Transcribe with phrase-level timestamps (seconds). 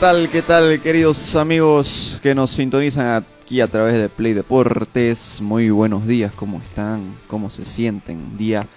[0.00, 5.40] Tal, qué tal, queridos amigos que nos sintonizan aquí a través de Play Deportes?
[5.40, 7.16] Muy buenos días, ¿cómo están?
[7.26, 8.36] ¿Cómo se sienten?
[8.38, 8.68] Día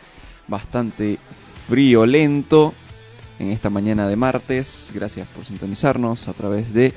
[0.47, 1.19] bastante
[1.67, 2.73] frío, lento
[3.37, 4.91] en esta mañana de martes.
[4.95, 6.91] Gracias por sintonizarnos a través de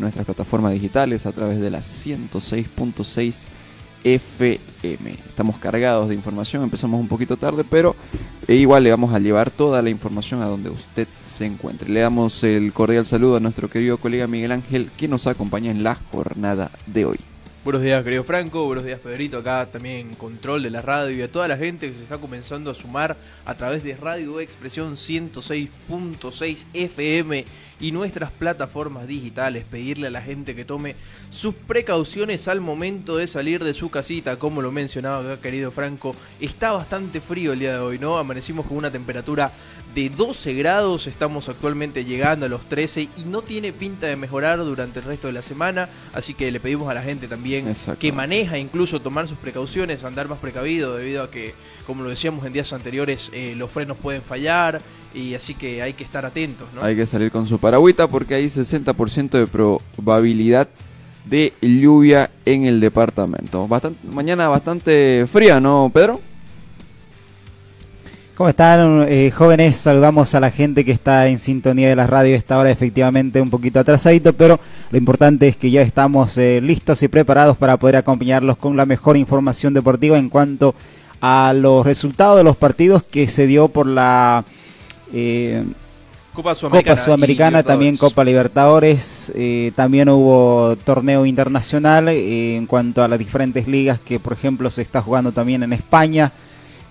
[0.00, 3.44] nuestras plataformas digitales, a través de la 106.6
[4.04, 5.10] FM.
[5.10, 7.96] Estamos cargados de información, empezamos un poquito tarde, pero
[8.46, 11.88] igual le vamos a llevar toda la información a donde usted se encuentre.
[11.88, 15.82] Le damos el cordial saludo a nuestro querido colega Miguel Ángel, que nos acompaña en
[15.82, 17.18] la jornada de hoy.
[17.64, 18.64] Buenos días, querido Franco.
[18.64, 19.36] Buenos días, Pedrito.
[19.36, 22.16] Acá también en control de la radio y a toda la gente que se está
[22.16, 27.44] comenzando a sumar a través de Radio Expresión 106.6 FM
[27.80, 29.64] y nuestras plataformas digitales.
[29.70, 30.96] Pedirle a la gente que tome
[31.30, 34.38] sus precauciones al momento de salir de su casita.
[34.38, 38.18] Como lo mencionaba acá, querido Franco, está bastante frío el día de hoy, ¿no?
[38.18, 39.52] Amanecimos con una temperatura
[39.94, 41.06] de 12 grados.
[41.06, 45.26] Estamos actualmente llegando a los 13 y no tiene pinta de mejorar durante el resto
[45.26, 45.88] de la semana.
[46.12, 50.28] Así que le pedimos a la gente también que maneja, incluso tomar sus precauciones, andar
[50.28, 51.54] más precavido debido a que,
[51.86, 54.80] como lo decíamos en días anteriores, eh, los frenos pueden fallar
[55.14, 56.68] y así que hay que estar atentos.
[56.74, 56.82] ¿no?
[56.82, 60.68] Hay que salir con su paragüita porque hay 60% de probabilidad
[61.24, 63.66] de lluvia en el departamento.
[63.68, 66.20] Bastante, mañana bastante fría, ¿no, Pedro?
[68.38, 69.74] ¿Cómo están, eh, jóvenes?
[69.74, 73.50] Saludamos a la gente que está en sintonía de la radio esta hora, efectivamente un
[73.50, 74.60] poquito atrasadito, pero
[74.92, 78.86] lo importante es que ya estamos eh, listos y preparados para poder acompañarlos con la
[78.86, 80.76] mejor información deportiva en cuanto
[81.20, 84.44] a los resultados de los partidos que se dio por la
[85.12, 85.64] eh,
[86.38, 93.02] Copa Sudamericana, Copa Sudamericana también Copa Libertadores, eh, también hubo torneo internacional eh, en cuanto
[93.02, 96.30] a las diferentes ligas que por ejemplo se está jugando también en España.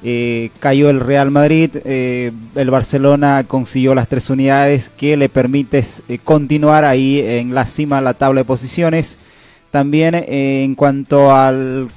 [0.03, 5.81] Eh, cayó el Real Madrid, el Barcelona consiguió las tres unidades que le permite
[6.25, 9.17] continuar ahí en la cima de la tabla de posiciones.
[9.71, 11.87] También en cuanto al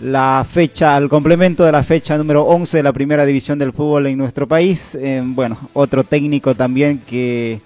[0.00, 4.06] la fecha, al complemento de la fecha número 11 de la primera división del fútbol
[4.06, 7.60] en nuestro país, eh, bueno, otro técnico también que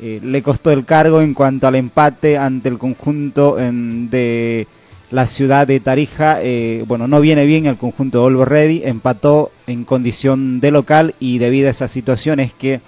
[0.00, 4.66] eh, le costó el cargo en cuanto al empate ante el conjunto de
[5.10, 9.50] la ciudad de Tarija, eh, bueno, no viene bien el conjunto de Olvo Ready, empató
[9.66, 12.80] en condición de local y debido a esas situaciones que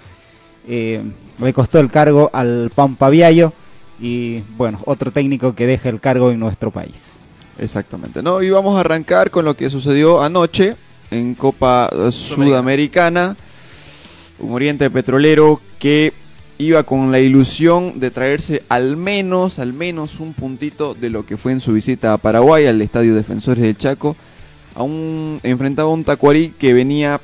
[0.67, 1.03] eh,
[1.39, 3.51] le costó el cargo al Pampa Viallo
[3.99, 7.22] y bueno, otro técnico que deja el cargo en nuestro país.
[7.57, 8.41] Exactamente, ¿no?
[8.41, 10.75] Y vamos a arrancar con lo que sucedió anoche
[11.11, 13.35] en Copa Sudamericana.
[14.39, 16.13] Un Oriente Petrolero que
[16.57, 21.37] iba con la ilusión de traerse al menos, al menos un puntito de lo que
[21.37, 24.15] fue en su visita a Paraguay, al Estadio Defensores del Chaco.
[24.75, 27.21] A un, enfrentaba a un Tacuarí que venía,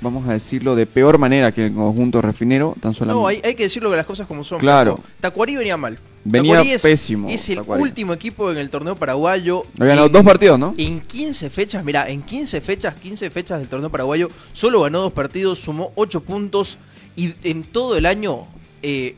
[0.00, 2.74] vamos a decirlo, de peor manera que el conjunto refinero.
[2.80, 3.20] Tan solamente.
[3.20, 4.58] No, hay, hay que decirlo que las cosas como son.
[4.58, 4.98] Claro.
[5.20, 5.98] Tacuarí venía mal.
[6.24, 7.82] Venía es, pésimo, Es el Tacuarí.
[7.82, 9.62] último equipo en el torneo paraguayo.
[9.78, 10.74] Había ganado En- dos partidos, ¿no?
[10.76, 15.12] En 15 fechas, mira, en 15 fechas, 15 fechas del torneo paraguayo, solo ganó dos
[15.12, 16.78] partidos, sumó 8 puntos
[17.16, 18.46] y en todo el año,
[18.82, 19.16] eh,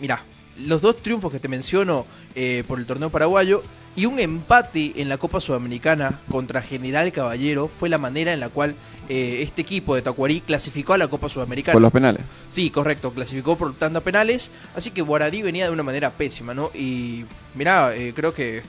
[0.00, 0.24] mira,
[0.64, 2.04] los dos triunfos que te menciono
[2.34, 3.62] eh, por el torneo paraguayo
[3.94, 8.48] y un empate en la Copa Sudamericana contra General Caballero fue la manera en la
[8.48, 8.74] cual
[9.08, 11.74] eh, este equipo de Tacuarí clasificó a la Copa Sudamericana.
[11.74, 12.22] Por los penales.
[12.50, 16.70] Sí, correcto, clasificó por tanda penales, así que Guaradí venía de una manera pésima, ¿no?
[16.74, 18.62] Y mirá, eh, creo que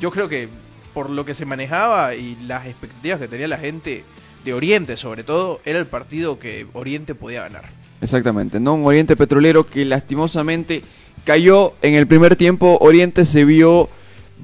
[0.00, 0.48] yo creo que
[0.92, 4.04] por lo que se manejaba y las expectativas que tenía la gente
[4.44, 7.64] de Oriente, sobre todo, era el partido que Oriente podía ganar.
[8.00, 8.74] Exactamente, ¿no?
[8.74, 10.82] Un Oriente Petrolero que lastimosamente
[11.24, 12.76] cayó en el primer tiempo.
[12.80, 13.88] Oriente se vio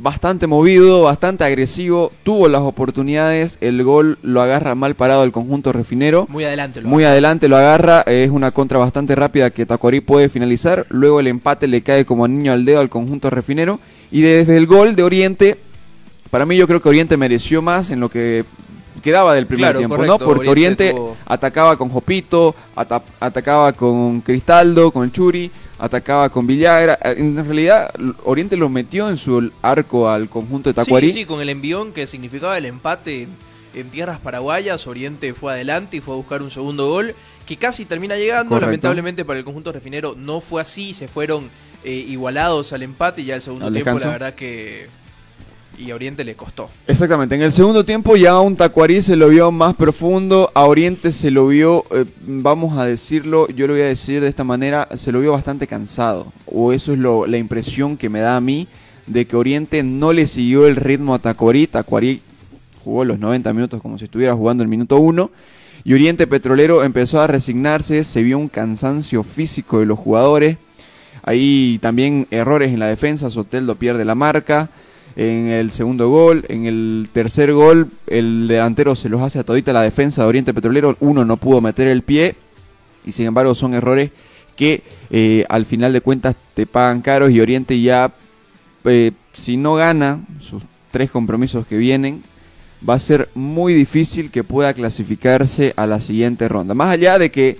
[0.00, 5.72] bastante movido, bastante agresivo, tuvo las oportunidades, el gol lo agarra mal parado el conjunto
[5.72, 6.26] refinero.
[6.30, 10.28] Muy adelante lo Muy adelante lo agarra, es una contra bastante rápida que Tacuarí puede
[10.28, 10.86] finalizar.
[10.88, 13.80] Luego el empate le cae como niño al dedo al conjunto refinero.
[14.10, 15.58] Y desde el gol de Oriente,
[16.30, 18.44] para mí yo creo que Oriente mereció más en lo que
[19.02, 20.24] quedaba del primer Claro, tiempo, correcto, ¿no?
[20.24, 25.50] Porque Oriente Oriente, tuvo- atacaba con Jopito, ata- atacaba con Cristaldo, con Churi.
[25.78, 26.98] Atacaba con Villagra.
[27.02, 27.92] En realidad,
[28.24, 31.10] Oriente lo metió en su arco al conjunto de Tacuarí.
[31.10, 33.28] Sí, sí, con el envión que significaba el empate
[33.74, 37.14] en, tierras paraguayas, Oriente fue adelante y fue a buscar un segundo gol
[37.46, 38.48] que casi termina llegando.
[38.48, 38.66] Correcto.
[38.66, 41.48] Lamentablemente para el conjunto refinero no fue así, se fueron
[41.84, 44.88] eh, igualados al empate y ya el segundo tiempo la verdad que
[45.78, 46.68] y Oriente le costó.
[46.86, 51.12] Exactamente, en el segundo tiempo ya un Tacuarí se lo vio más profundo, a Oriente
[51.12, 54.88] se lo vio, eh, vamos a decirlo, yo lo voy a decir de esta manera,
[54.96, 58.40] se lo vio bastante cansado, o eso es lo, la impresión que me da a
[58.40, 58.68] mí,
[59.06, 62.22] de que Oriente no le siguió el ritmo a Tacuarí, Tacuarí
[62.84, 65.30] jugó los 90 minutos como si estuviera jugando el minuto 1,
[65.84, 70.58] y Oriente Petrolero empezó a resignarse, se vio un cansancio físico de los jugadores,
[71.28, 74.70] Ahí también errores en la defensa, Soteldo pierde la marca.
[75.18, 79.72] En el segundo gol, en el tercer gol, el delantero se los hace a todita
[79.72, 80.96] la defensa de Oriente Petrolero.
[81.00, 82.36] Uno no pudo meter el pie
[83.04, 84.12] y sin embargo son errores
[84.54, 88.12] que eh, al final de cuentas te pagan caros y Oriente ya,
[88.84, 90.62] eh, si no gana sus
[90.92, 92.22] tres compromisos que vienen,
[92.88, 96.74] va a ser muy difícil que pueda clasificarse a la siguiente ronda.
[96.74, 97.58] Más allá de que,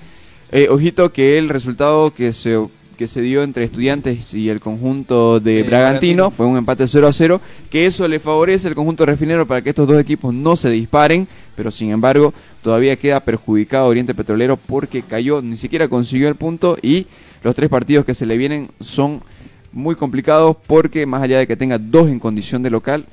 [0.52, 2.56] eh, ojito que el resultado que se,
[2.98, 6.30] que se dio entre estudiantes y el conjunto de Eh, Bragantino Bragantino.
[6.30, 7.40] fue un empate 0 a 0,
[7.70, 11.28] que eso le favorece al conjunto refinero para que estos dos equipos no se disparen,
[11.54, 16.76] pero sin embargo todavía queda perjudicado Oriente Petrolero porque cayó, ni siquiera consiguió el punto
[16.82, 17.06] y
[17.44, 19.22] los tres partidos que se le vienen son
[19.72, 23.06] muy complicados porque más allá de que tenga dos en condición de local,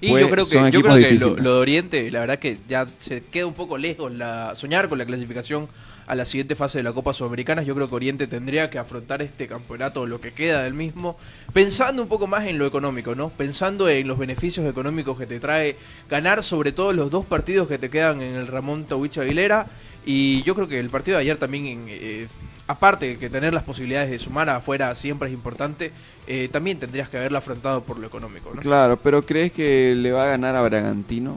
[0.00, 2.58] Y Pues, yo creo que, yo creo que lo, lo de Oriente, la verdad que
[2.68, 5.68] ya se queda un poco lejos la soñar con la clasificación
[6.06, 7.62] a la siguiente fase de la Copa Sudamericana.
[7.62, 11.16] Yo creo que Oriente tendría que afrontar este campeonato, lo que queda del mismo,
[11.52, 13.30] pensando un poco más en lo económico, ¿no?
[13.30, 15.76] Pensando en los beneficios económicos que te trae
[16.10, 19.66] ganar sobre todo los dos partidos que te quedan en el Ramón Tawich Aguilera.
[20.04, 22.26] Y yo creo que el partido de ayer también, eh,
[22.66, 25.92] aparte de que tener las posibilidades de sumar afuera siempre es importante,
[26.26, 28.60] eh, también tendrías que haberlo afrontado por lo económico, ¿no?
[28.60, 31.36] Claro, pero ¿crees que le va a ganar a Bragantino?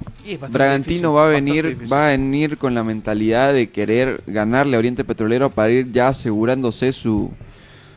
[0.50, 4.80] Bragantino difícil, va a venir, va a venir con la mentalidad de querer ganarle a
[4.80, 7.32] Oriente Petrolero para ir ya asegurándose su,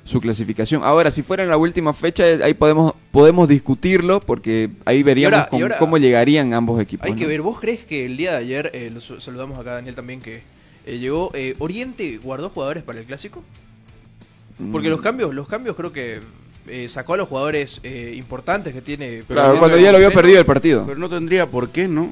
[0.04, 0.82] su clasificación.
[0.84, 5.48] Ahora, si fuera en la última fecha, eh, ahí podemos podemos discutirlo porque ahí veríamos
[5.50, 7.06] ahora- cómo llegarían ambos equipos.
[7.06, 9.94] Hay que ver, ¿vos crees que el día de ayer, eh, saludamos acá a Daniel
[9.94, 10.42] también que
[10.88, 13.42] eh, llegó, eh, Oriente guardó jugadores para el clásico?
[14.72, 14.90] Porque Mm.
[14.90, 16.20] los cambios, los cambios creo que
[16.66, 19.22] eh, sacó a los jugadores eh, importantes que tiene.
[19.26, 20.84] Pero Claro, cuando ya lo había perdido el partido.
[20.86, 22.08] Pero no tendría por qué, ¿no?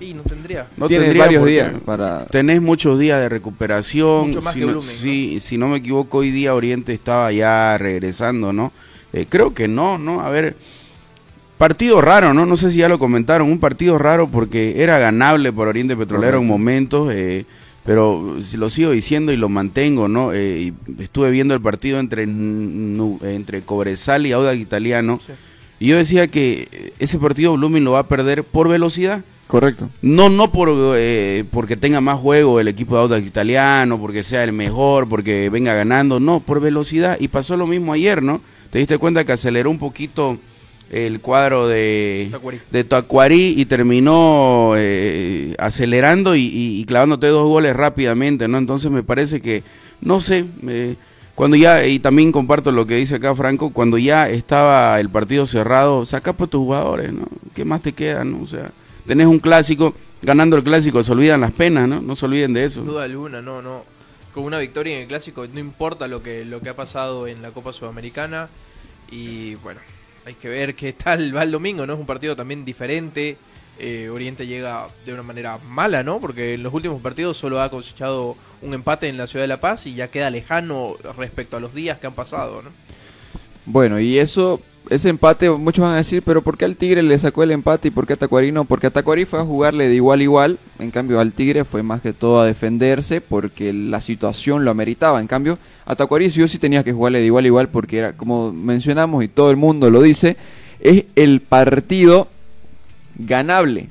[0.00, 0.68] Y no tendría.
[0.76, 2.24] No Tiene tendría varios días para...
[2.26, 4.28] Tenés muchos días de recuperación.
[4.28, 4.92] Mucho más si que no, Blooming, ¿no?
[4.96, 8.72] sí, si no me equivoco, hoy día Oriente estaba ya regresando, ¿no?
[9.12, 10.20] Eh, creo que no, ¿no?
[10.20, 10.54] A ver,
[11.58, 12.46] partido raro, ¿no?
[12.46, 16.38] No sé si ya lo comentaron, un partido raro porque era ganable por Oriente Petrolero
[16.38, 17.44] en momentos, eh,
[17.88, 20.34] pero si lo sigo diciendo y lo mantengo, ¿no?
[20.34, 25.32] Eh, estuve viendo el partido entre, entre Cobresal y Audax Italiano Sí.
[25.80, 29.24] y yo decía que ese partido Blooming lo va a perder por velocidad.
[29.46, 29.88] Correcto.
[30.02, 34.44] No, no por, eh, porque tenga más juego el equipo de Audax italiano, porque sea
[34.44, 37.16] el mejor, porque venga ganando, no, por velocidad.
[37.18, 38.42] Y pasó lo mismo ayer, ¿no?
[38.68, 40.36] Te diste cuenta que aceleró un poquito
[40.90, 42.60] el cuadro de, Tacuarí.
[42.70, 48.58] de Tacuarí y terminó eh, acelerando y, y- y clavándote dos goles rápidamente, ¿no?
[48.58, 49.62] Entonces me parece que,
[50.00, 50.96] no sé, eh,
[51.34, 55.46] cuando ya, y también comparto lo que dice acá Franco, cuando ya estaba el partido
[55.46, 57.26] cerrado, saca por tus jugadores, ¿no?
[57.54, 58.42] ¿Qué más te queda, no?
[58.42, 58.70] O sea,
[59.06, 62.00] tenés un clásico, ganando el clásico se olvidan las penas, ¿no?
[62.00, 62.80] No se olviden de eso.
[62.80, 63.82] Sin duda alguna, no, no.
[64.34, 67.40] Con una victoria en el clásico, no importa lo que, lo que ha pasado en
[67.42, 68.48] la Copa Sudamericana.
[69.10, 69.80] Y bueno,
[70.28, 71.94] hay que ver qué tal va el domingo, ¿no?
[71.94, 73.38] Es un partido también diferente.
[73.78, 76.20] Eh, Oriente llega de una manera mala, ¿no?
[76.20, 79.60] Porque en los últimos partidos solo ha cosechado un empate en la ciudad de La
[79.60, 82.70] Paz y ya queda lejano respecto a los días que han pasado, ¿no?
[83.64, 87.18] Bueno, y eso, ese empate, muchos van a decir, pero ¿por qué al Tigre le
[87.18, 88.64] sacó el empate y por qué a Tacuarí no?
[88.64, 91.82] Porque a Tacuarí fue a jugarle de igual a igual, en cambio al Tigre fue
[91.82, 95.20] más que todo a defenderse porque la situación lo ameritaba.
[95.20, 97.98] En cambio, a Tacuarí sí o sí tenía que jugarle de igual a igual porque
[97.98, 100.36] era, como mencionamos y todo el mundo lo dice,
[100.80, 102.28] es el partido
[103.16, 103.88] ganable.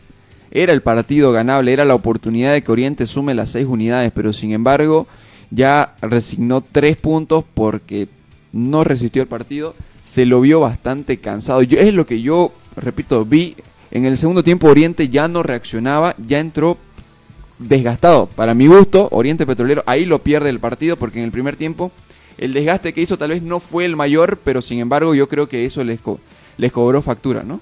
[0.52, 4.34] Era el partido ganable, era la oportunidad de que Oriente sume las seis unidades, pero
[4.34, 5.08] sin embargo
[5.52, 8.08] ya resignó tres puntos porque
[8.52, 9.76] no resistió el partido,
[10.08, 11.62] se lo vio bastante cansado.
[11.64, 13.58] Yo, es lo que yo, repito, vi
[13.92, 16.78] en el segundo tiempo Oriente ya no reaccionaba, ya entró
[17.60, 18.28] desgastado.
[18.28, 21.92] Para mi gusto, Oriente Petrolero ahí lo pierde el partido porque en el primer tiempo
[22.38, 25.50] el desgaste que hizo tal vez no fue el mayor, pero sin embargo yo creo
[25.50, 26.22] que eso les, co-
[26.58, 27.60] les cobró factura, ¿no?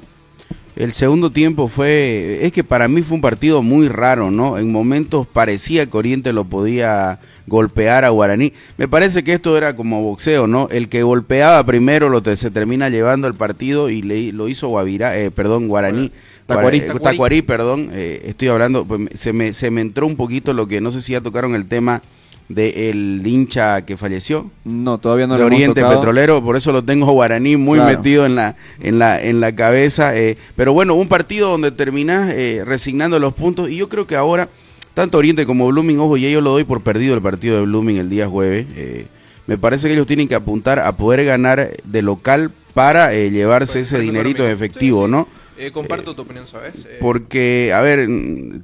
[0.75, 4.57] El segundo tiempo fue, es que para mí fue un partido muy raro, ¿no?
[4.57, 8.51] En momentos parecía que Oriente lo podía golpear a Guaraní.
[8.77, 10.67] Me parece que esto era como boxeo, ¿no?
[10.71, 15.17] El que golpeaba primero lo se termina llevando el partido y le, lo hizo Guavirá,
[15.17, 16.11] eh, perdón, Guaraní.
[16.45, 16.79] Tacuarí.
[16.81, 17.89] Guara- eh, Tacuarí, perdón.
[17.93, 20.99] eh, estoy hablando, pues, se, me, se me entró un poquito lo que no sé
[21.01, 22.01] si ya tocaron el tema
[22.49, 25.81] del hincha que falleció No, todavía no de lo Oriente.
[25.83, 27.97] Petrolero, por eso lo tengo guaraní muy Claro.
[27.97, 30.15] metido en la, en la, en la cabeza.
[30.15, 33.69] eh, pero bueno, un partido donde terminás eh, resignando los puntos.
[33.69, 34.47] Y yo creo que ahora,
[34.93, 37.97] tanto Oriente como Blooming, ojo, ya yo lo doy por perdido el partido de Blooming
[37.97, 38.65] el día jueves.
[38.75, 39.07] eh,
[39.47, 43.79] me parece que ellos tienen que apuntar a poder ganar de local para eh, llevarse
[43.79, 45.11] Pues, ese dinerito en efectivo, Sí, sí.
[45.11, 45.27] ¿no?
[45.57, 46.85] Eh, comparto tu opinión, ¿sabes?
[46.89, 48.07] Eh, Porque, a ver,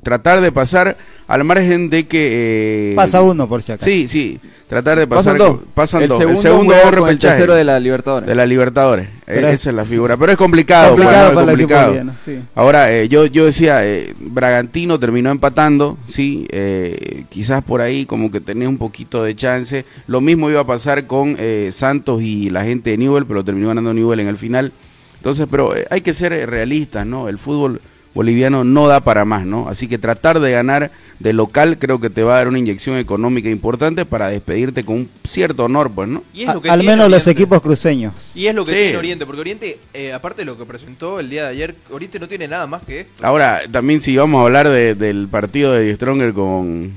[0.04, 2.92] tratar de pasar al margen de que...
[2.92, 3.90] eh, Pasa uno por si acaso.
[3.90, 5.38] Sí, sí, tratar de pasar.
[5.38, 5.60] Pasan dos.
[5.74, 6.18] Pasan el dos.
[6.18, 6.48] segundo, el
[6.82, 8.28] segundo el tercero de la Libertadores.
[8.28, 9.08] de la Libertadores.
[9.26, 10.18] Eh, es- esa es la figura.
[10.18, 10.90] Pero es complicado.
[10.90, 11.86] complicado pues, Es complicado.
[11.88, 12.40] boliviano, sí.
[12.56, 18.30] Ahora, eh, yo, yo decía, eh, Bragantino terminó empatando, sí, eh, quizás por ahí como
[18.32, 19.86] que tenía un poquito de chance.
[20.08, 23.70] Lo mismo iba a pasar con eh, Santos y la gente de Newell, pero terminó
[23.70, 24.74] ganando Newell en el final.
[25.22, 27.30] Entonces, pero eh, hay que ser eh, realistas, ¿no?
[27.30, 27.80] El fútbol
[28.16, 29.70] boliviano no da para más, ¿no?
[29.70, 32.98] Así que tratar de ganar de local creo que te va a dar una inyección
[32.98, 36.24] económica importante para despedirte con un cierto honor, pues, ¿no?
[36.34, 37.32] y es lo que al menos los Oriente.
[37.32, 38.14] equipos cruceños.
[38.34, 38.80] Y es lo que Sí.
[38.80, 42.20] tiene Oriente, porque Oriente, eh, aparte de lo que presentó el día de ayer, Oriente
[42.20, 43.24] no tiene nada más que esto.
[43.26, 46.92] Ahora, también si vamos a hablar de- del partido de Die Stronger con,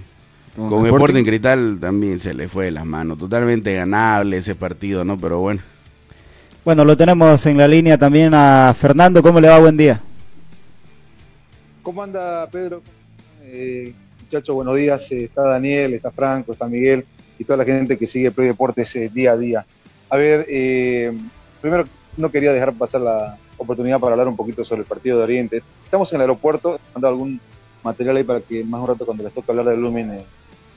[0.57, 0.87] Con con.
[0.87, 3.19] Sporting Cristal, también se le fue de las manos.
[3.19, 5.19] Totalmente ganable ese partido, ¿no?
[5.19, 5.61] Pero bueno.
[6.65, 9.23] Bueno, lo tenemos en la línea también a Fernando.
[9.23, 9.59] ¿Cómo le va?
[9.59, 10.01] Buen día.
[11.83, 12.83] ¿Cómo anda Pedro?
[13.45, 13.93] Eh,
[14.23, 15.13] muchachos, buenos días.
[15.13, 17.05] Eh, está Daniel, está Franco, está Miguel
[17.39, 19.67] y toda la gente que sigue Play Deportes eh, día a día.
[20.09, 21.13] A ver, eh,
[21.61, 21.85] primero
[22.17, 25.63] no quería dejar pasar la oportunidad para hablar un poquito sobre el partido de Oriente.
[25.85, 27.41] Estamos en el aeropuerto, mandado algún
[27.83, 30.25] material ahí para que más un rato cuando les toque hablar de Lumen eh,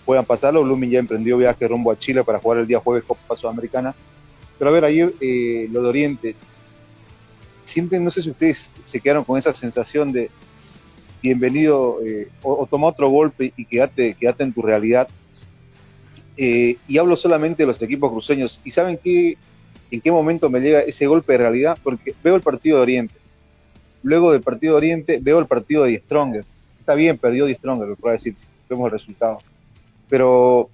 [0.05, 0.63] puedan pasarlo.
[0.63, 3.95] Lumen ya emprendió viaje rumbo a Chile para jugar el día jueves Copa Sudamericana.
[4.57, 6.35] Pero a ver, ayer eh, lo de Oriente,
[7.65, 10.29] sienten, no sé si ustedes se quedaron con esa sensación de
[11.21, 15.07] bienvenido eh, o, toma otro golpe y quédate, quédate en tu realidad.
[16.37, 18.61] Eh, y hablo solamente de los equipos cruceños.
[18.63, 19.37] ¿Y saben qué,
[19.91, 21.77] en qué momento me llega ese golpe de realidad?
[21.83, 23.15] Porque veo el partido de Oriente.
[24.03, 26.47] Luego del partido de Oriente veo el partido de Die Strongers.
[26.79, 28.35] Está bien, perdió Die Strongers, lo puedo decir,
[28.69, 29.39] vemos el resultado.
[30.07, 30.69] Pero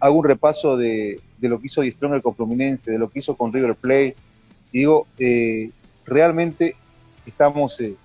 [0.00, 3.18] hago un repaso de, de lo que hizo Die Stronger con Fluminense, de lo que
[3.18, 4.16] hizo con River Plate.
[4.72, 5.70] Digo, eh,
[6.06, 6.76] realmente
[7.26, 7.96] estamos eh,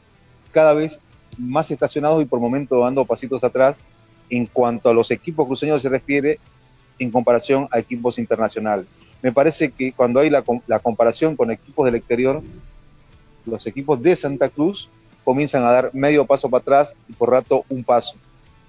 [0.52, 1.00] cada vez
[1.38, 3.78] más estacionados y por momentos dando pasitos atrás
[4.30, 6.40] en cuanto a los equipos cruceños se refiere
[6.98, 8.88] en comparación a equipos internacionales.
[9.22, 12.42] Me parece que cuando hay la, la comparación con equipos del exterior,
[13.46, 14.90] los equipos de Santa Cruz
[15.24, 18.16] comienzan a dar medio paso para atrás y por rato un paso.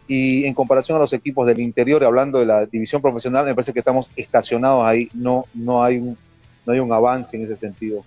[0.09, 3.75] Y en comparación a los equipos del interior, hablando de la división profesional, me parece
[3.75, 6.17] que estamos estacionados ahí, no, no, hay, un,
[6.65, 8.05] no hay un avance en ese sentido.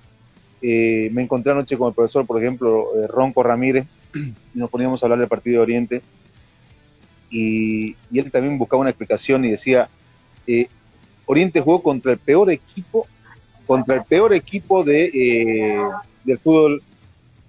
[0.63, 5.01] Eh, me encontré anoche con el profesor, por ejemplo, eh, Ronco Ramírez, y nos poníamos
[5.01, 6.01] a hablar del partido de Oriente,
[7.29, 9.87] y, él también buscaba una explicación y decía,
[10.47, 10.67] eh,
[11.25, 13.07] Oriente jugó contra el peor equipo,
[13.65, 15.77] contra el peor equipo de, eh,
[16.25, 16.81] del fútbol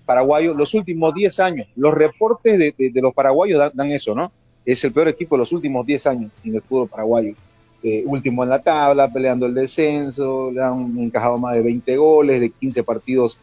[0.06, 1.66] paraguayo los últimos 10 años.
[1.74, 4.30] Los reportes de, de- de los paraguayos dan, dan eso, ¿no?
[4.64, 7.34] Es el peor equipo de los últimos 10 años en el fútbol paraguayo.
[7.82, 12.40] Eh, último en la tabla, peleando el descenso, le han encajado más de 20 goles,
[12.40, 13.38] de 15 partidos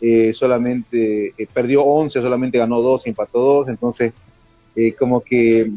[0.00, 4.12] eh, solamente eh, perdió 11, solamente ganó 2, empató 2, entonces
[4.98, 5.70] como que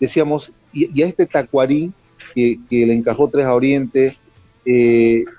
[0.00, 1.92] decíamos, y, a este Tacuarí
[2.34, 4.16] que, que le encajó 3 a Oriente,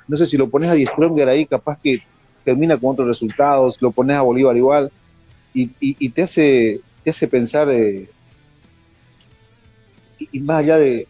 [0.08, 2.00] no sé si lo pones a Die Stronger ahí, capaz que
[2.46, 4.92] termina con otros resultados, lo pones a Bolívar igual,
[5.54, 7.68] y, y- te hace te hace pensar,
[10.36, 11.08] y, más allá de,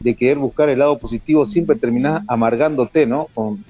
[0.00, 3.26] de querer buscar el lado positivo, siempre terminás amargándote, ¿no?
[3.34, 3.64] Con,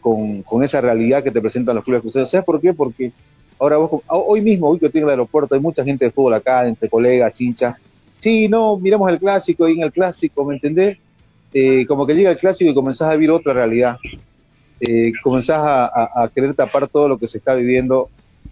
[0.00, 2.30] con, con esa realidad que te presentan los clubes cruceros.
[2.30, 2.72] ¿Sabes por qué?
[2.74, 3.12] Porque
[3.58, 6.34] ahora vos, hoy mismo, hoy que estoy en el aeropuerto, hay mucha gente de fútbol
[6.34, 7.76] acá, entre colegas, hinchas.
[8.18, 10.98] Sí, no, miramos el clásico, y en el clásico, ¿me entendés?
[11.52, 13.96] Eh, como que llega el clásico y comenzás a vivir otra realidad.
[14.80, 18.08] Eh, comenzás a, a- a querer tapar todo lo que se está viviendo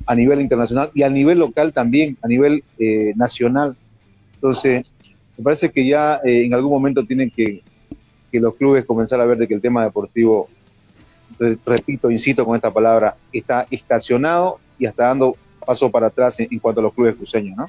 [0.06, 3.76] a nivel internacional y a nivel local también, a nivel eh, nacional.
[4.36, 4.93] Entonces,
[5.36, 7.62] me parece que ya eh, en algún momento tienen que,
[8.30, 10.48] que los clubes comenzar a ver de que el tema deportivo,
[11.38, 16.48] re- repito, incito con esta palabra, está estacionado y hasta dando paso para atrás en,
[16.50, 17.66] en cuanto a los clubes cruceños, ¿no?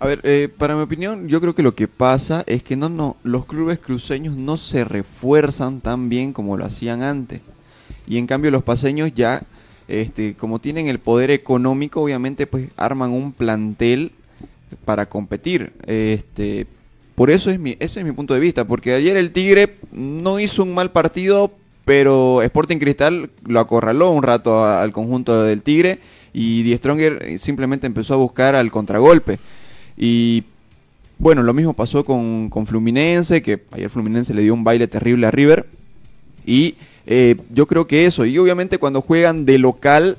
[0.00, 2.88] A ver, eh, para mi opinión, yo creo que lo que pasa es que no,
[2.88, 7.40] no, los clubes cruceños no se refuerzan tan bien como lo hacían antes.
[8.06, 9.42] Y en cambio los paseños ya
[9.88, 14.12] este, como tienen el poder económico, obviamente pues arman un plantel
[14.84, 15.72] para competir.
[15.86, 16.66] Este,
[17.14, 20.38] por eso es mi, ese es mi punto de vista, porque ayer el Tigre no
[20.38, 21.52] hizo un mal partido,
[21.84, 25.98] pero Sporting Cristal lo acorraló un rato al conjunto del Tigre
[26.32, 29.38] y Die Stronger simplemente empezó a buscar al contragolpe.
[29.96, 30.44] Y
[31.18, 35.26] bueno, lo mismo pasó con, con Fluminense, que ayer Fluminense le dio un baile terrible
[35.26, 35.66] a River.
[36.46, 40.18] Y eh, yo creo que eso, y obviamente cuando juegan de local,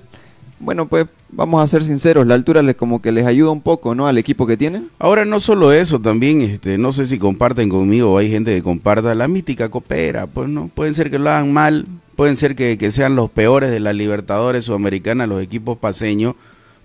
[0.59, 3.95] bueno, pues vamos a ser sinceros, la altura les como que les ayuda un poco,
[3.95, 4.07] ¿no?
[4.07, 4.89] Al equipo que tienen.
[4.99, 9.15] Ahora no solo eso, también, este, no sé si comparten conmigo hay gente que comparta,
[9.15, 11.85] la mística coopera, pues no, pueden ser que lo hagan mal,
[12.15, 16.35] pueden ser que, sean los peores de las Libertadores Sudamericanas, los equipos paseños,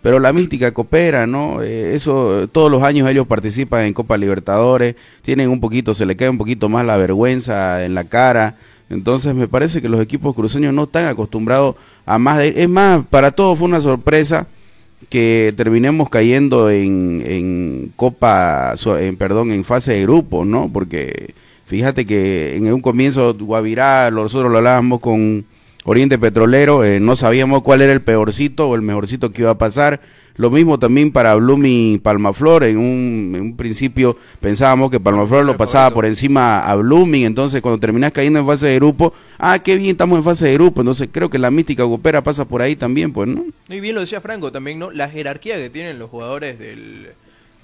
[0.03, 1.63] pero la mística coopera, ¿no?
[1.63, 6.15] Eh, eso, todos los años ellos participan en Copa Libertadores, tienen un poquito, se le
[6.15, 8.57] cae un poquito más la vergüenza en la cara,
[8.91, 12.55] entonces me parece que los equipos cruceños no están acostumbrados a más de...
[12.57, 14.47] Es más, para todos fue una sorpresa
[15.09, 20.71] que terminemos cayendo en, en Copa, en, perdón, en fase de grupo, ¿no?
[20.73, 21.35] Porque
[21.67, 25.45] fíjate que en un comienzo Guavirá, nosotros lo hablábamos con
[25.85, 29.59] Oriente Petrolero, eh, no sabíamos cuál era el peorcito o el mejorcito que iba a
[29.59, 30.01] pasar
[30.37, 32.65] lo mismo también para Blooming Palmaflor.
[32.65, 37.25] En un, en un principio pensábamos que Palmaflor lo pasaba por encima a Blooming.
[37.25, 40.55] Entonces, cuando terminás cayendo en fase de grupo, ah, qué bien, estamos en fase de
[40.55, 40.81] grupo.
[40.81, 43.45] Entonces, creo que la mística coopera pasa por ahí también, pues, ¿no?
[43.69, 44.91] Y bien lo decía Franco también, ¿no?
[44.91, 47.09] La jerarquía que tienen los jugadores del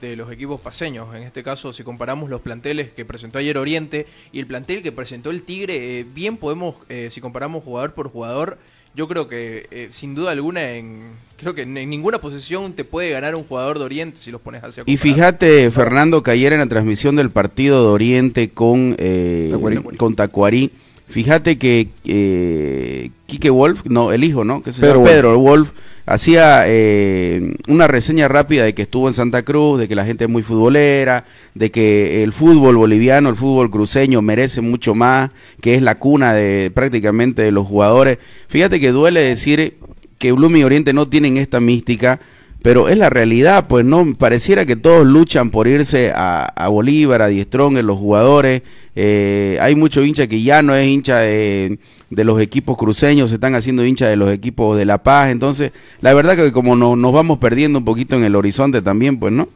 [0.00, 1.14] de los equipos paseños.
[1.14, 4.92] En este caso, si comparamos los planteles que presentó ayer Oriente y el plantel que
[4.92, 8.58] presentó el Tigre, eh, bien podemos, eh, si comparamos jugador por jugador,
[8.94, 11.02] yo creo que eh, sin duda alguna en
[11.36, 14.62] creo que en, ninguna posición te puede ganar un jugador de Oriente si los pones
[14.62, 19.52] hacia y fíjate Fernando que ayer en la transmisión del partido de Oriente con eh,
[19.96, 20.72] con Tacuarí
[21.10, 25.72] fíjate que eh, Quique Wolf no el hijo no que se llama Pedro Wolf
[26.10, 30.24] hacía eh, una reseña rápida de que estuvo en Santa Cruz, de que la gente
[30.24, 31.24] es muy futbolera,
[31.54, 36.34] de que el fútbol boliviano, el fútbol cruceño merece mucho más, que es la cuna
[36.34, 38.18] de prácticamente de los jugadores.
[38.48, 39.76] Fíjate que duele decir
[40.18, 42.18] que Blooming y Oriente no tienen esta mística,
[42.62, 47.28] pero es la realidad, pues no pareciera que todos luchan por irse a, Bolívar, a
[47.28, 48.62] Diestrón, en los jugadores.
[48.94, 51.78] Eh, hay mucho hincha que ya no es hincha de
[52.10, 55.30] de los equipos cruceños, se están haciendo hinchas de los equipos de La Paz.
[55.30, 59.32] Entonces, la verdad que como nos vamos perdiendo un poquito en el horizonte también, pues,
[59.32, 59.48] ¿no?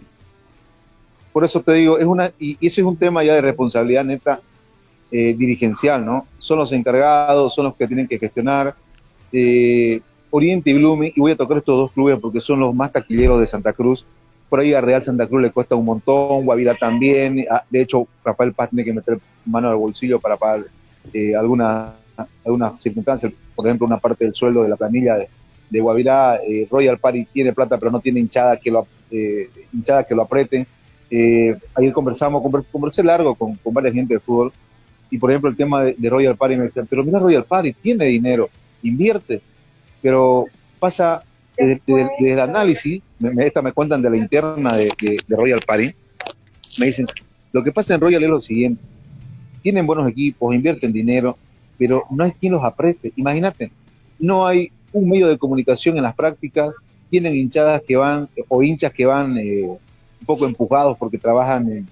[1.32, 4.40] Por eso te digo, es una, y eso es un tema ya de responsabilidad neta
[5.10, 6.28] eh, dirigencial, ¿no?
[6.38, 8.76] Son los encargados, son los que tienen que gestionar.
[9.32, 10.00] Eh,
[10.36, 13.38] Oriente y Blooming, y voy a tocar estos dos clubes porque son los más taquilleros
[13.38, 14.04] de Santa Cruz.
[14.48, 17.44] Por ahí a Real Santa Cruz le cuesta un montón, Guavira también.
[17.70, 20.64] De hecho, Rafael Paz tiene que meter mano al bolsillo para pagar
[21.12, 21.94] eh, alguna
[22.44, 25.28] algunas circunstancias, por ejemplo, una parte del sueldo de la planilla de,
[25.70, 30.04] de Guavirá, eh, Royal Party tiene plata pero no tiene hinchada que lo, eh, hinchada
[30.04, 30.66] que lo apriete.
[31.10, 34.52] Eh, ayer conversamos, conversé largo con, con varias gente de fútbol
[35.10, 38.06] y por ejemplo el tema de, Royal Party me decían, pero mira Royal Party, tiene
[38.06, 38.48] dinero,
[38.82, 39.40] invierte,
[40.04, 40.44] pero
[40.78, 41.22] pasa
[41.56, 41.80] desde,
[42.20, 45.94] el análisis, me, esta me cuentan de la interna de, de Royal Party,
[46.78, 47.06] me dicen,
[47.52, 48.82] lo que pasa en Royal es lo siguiente,
[49.62, 51.38] tienen buenos equipos, invierten dinero,
[51.78, 53.14] pero no hay quien los apriete.
[53.16, 53.70] Imagínate,
[54.18, 56.76] no hay un medio de comunicación en las prácticas,
[57.08, 61.86] tienen hinchadas que van, o hinchas que van eh, un poco empujados porque trabajan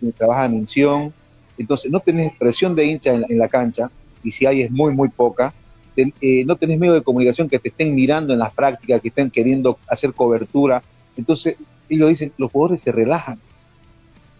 [0.00, 1.12] en, trabajan en Sion,
[1.58, 3.90] entonces no tenés presión de hincha en, la cancha,
[4.22, 5.52] y si hay es muy, muy poca,
[5.96, 9.30] eh, no tenés medio de comunicación que te estén mirando en las prácticas, que estén
[9.30, 10.82] queriendo hacer cobertura,
[11.16, 11.56] entonces
[11.88, 13.38] ellos dicen, los jugadores se relajan,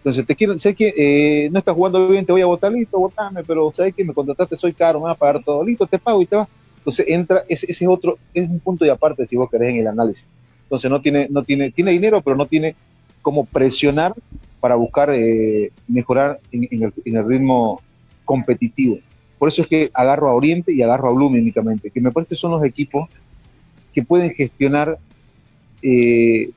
[0.07, 2.97] entonces, te quiero, sé que eh, no estás jugando bien, te voy a votar, listo,
[2.97, 5.99] votame, pero sabes que me contrataste, soy caro, me vas a pagar todo, listo, te
[5.99, 6.47] pago y te vas.
[6.77, 9.87] Entonces, entra, ese, es otro, es un punto de aparte si vos querés en el
[9.87, 10.25] análisis.
[10.63, 12.73] Entonces, no tiene, no tiene, tiene dinero, pero no tiene
[13.21, 14.13] cómo presionar
[14.61, 17.81] para buscar eh, mejorar en, el, ritmo
[18.23, 18.99] competitivo.
[19.37, 22.35] Por eso es que agarro a Oriente y agarro a Bloom únicamente, que me parece
[22.35, 23.09] son los equipos
[23.93, 24.97] que pueden gestionar
[25.81, 26.49] eh,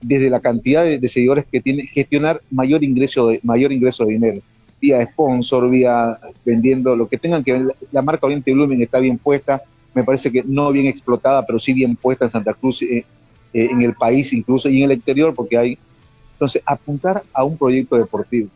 [0.00, 4.40] desde la cantidad de, seguidores que tiene, gestionar mayor ingreso de, mayor ingreso de dinero,
[4.80, 7.76] vía sponsor, vía vendiendo, lo que tengan que ver.
[7.90, 9.62] La marca Oriente Blooming está bien puesta,
[9.94, 13.04] me parece que no bien explotada, pero sí bien puesta en Santa Cruz, eh,
[13.52, 15.78] eh, en el país incluso, y en el exterior, porque hay.
[16.34, 18.48] Entonces, apuntar a un proyecto deportivo.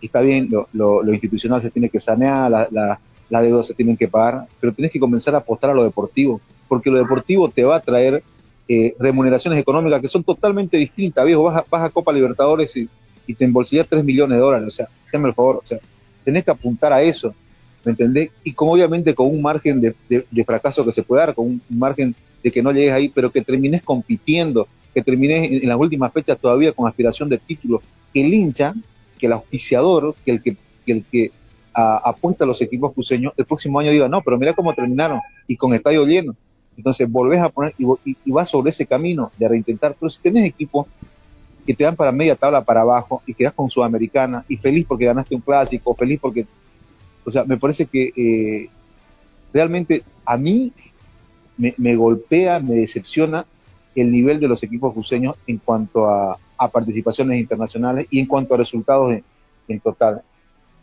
[0.00, 4.08] Está bien, lo, institucional se tiene que sanear, la, la, la deuda se tienen que
[4.08, 7.76] pagar, pero tienes que comenzar a apostar a lo deportivo, porque lo deportivo te va
[7.76, 8.22] a traer
[8.68, 11.24] eh, remuneraciones económicas que son totalmente distintas.
[11.24, 12.88] Viejo, vas a, Copa Libertadores y,
[13.34, 14.68] te embolsillas 3 millones de dólares.
[14.68, 15.56] O sea, séme el favor.
[15.56, 15.78] O sea,
[16.24, 17.34] tenés que apuntar a eso.
[17.84, 18.30] ¿me entendés?
[18.42, 21.62] Y como obviamente con un margen de, de, fracaso que se puede dar, con un
[21.70, 26.12] margen de que no llegues ahí, pero que termines compitiendo, que termines en, las últimas
[26.12, 27.80] fechas todavía con aspiración de título,
[28.12, 28.74] que el hincha,
[29.18, 31.32] que el auspiciador, que el que, el que
[31.74, 35.56] apunta a los equipos cruceños, el próximo año diga, no, pero mira cómo terminaron y
[35.56, 36.34] con estadio lleno.
[36.76, 39.96] Entonces volvés a poner y, vas sobre ese camino de reintentar.
[39.98, 40.86] Pero si tenés equipos
[41.66, 45.06] que te dan para media tabla para abajo y quedas con Sudamericana y feliz porque
[45.06, 46.46] ganaste un clásico, feliz porque.
[47.24, 48.70] O sea, me parece que eh,
[49.52, 50.72] realmente a mí
[51.56, 53.46] me, golpea, me decepciona
[53.94, 56.38] el nivel de los equipos cruceños en cuanto a,
[56.70, 59.14] participaciones internacionales y en cuanto a resultados
[59.68, 60.22] en, total.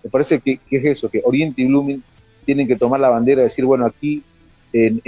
[0.03, 2.03] Me parece que, es eso, que Oriente y Blooming
[2.45, 4.21] tienen que tomar la bandera y decir, bueno, aquí
[4.73, 5.01] en,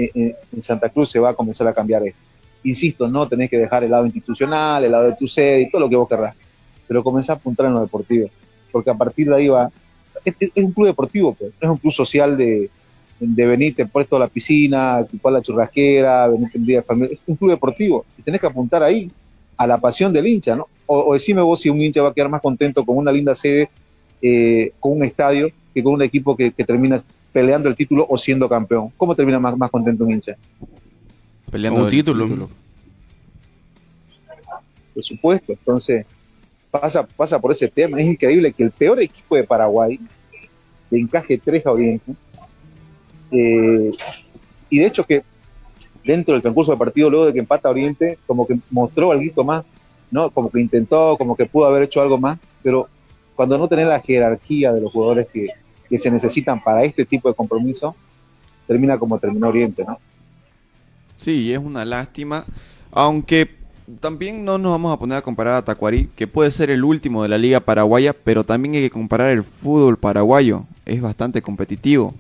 [0.62, 2.20] Santa Cruz se va a comenzar a cambiar esto.
[2.64, 5.82] Insisto, no tenés que dejar el lado institucional, el lado de tu sede y todo
[5.82, 6.36] lo que vos querrás,
[6.88, 8.30] pero comenzá a apuntar en lo deportivo,
[8.72, 9.70] porque a partir de ahí va,
[10.24, 12.70] es, un club deportivo, pues, es un club social de,
[13.20, 17.24] de venirte puesto a la piscina, ocupar la churrasquera, venirte un día de familia, es
[17.28, 19.12] un club deportivo y tenés que apuntar ahí
[19.58, 20.68] a la pasión del hincha, ¿no?
[20.86, 23.70] O, decime vos si un hincha va a quedar más contento con una linda sede,
[24.22, 28.18] eh, con un estadio, que con un equipo que, que termina peleando el título o
[28.18, 28.92] siendo campeón.
[28.96, 30.38] ¿Cómo termina más, más contento un hincha?
[31.52, 32.50] Peleando un título.
[34.94, 36.06] Por supuesto, entonces
[36.72, 38.00] pasa, pasa por ese tema.
[38.00, 40.00] Es increíble que el peor equipo de Paraguay
[40.90, 42.14] le encaje tres a Oriente.
[43.32, 43.92] Eh,
[44.70, 45.24] y de hecho que
[46.06, 49.66] dentro del concurso de partido, luego de que empata Oriente, como que mostró algo más,
[50.12, 50.30] ¿no?
[50.30, 52.88] Como que intentó, como que pudo haber hecho algo más, pero
[53.36, 55.50] cuando no tenés la jerarquía de los jugadores que,
[55.90, 57.96] que se necesitan para este tipo de compromiso,
[58.68, 60.00] termina como terminó Oriente, ¿no?
[61.18, 62.46] Sí, es una lástima,
[62.92, 63.50] aunque
[64.00, 67.24] también no nos vamos a poner a comparar a Tacuarí, que puede ser el último
[67.24, 72.14] de la liga paraguaya, pero también hay que comparar el fútbol paraguayo, es bastante competitivo.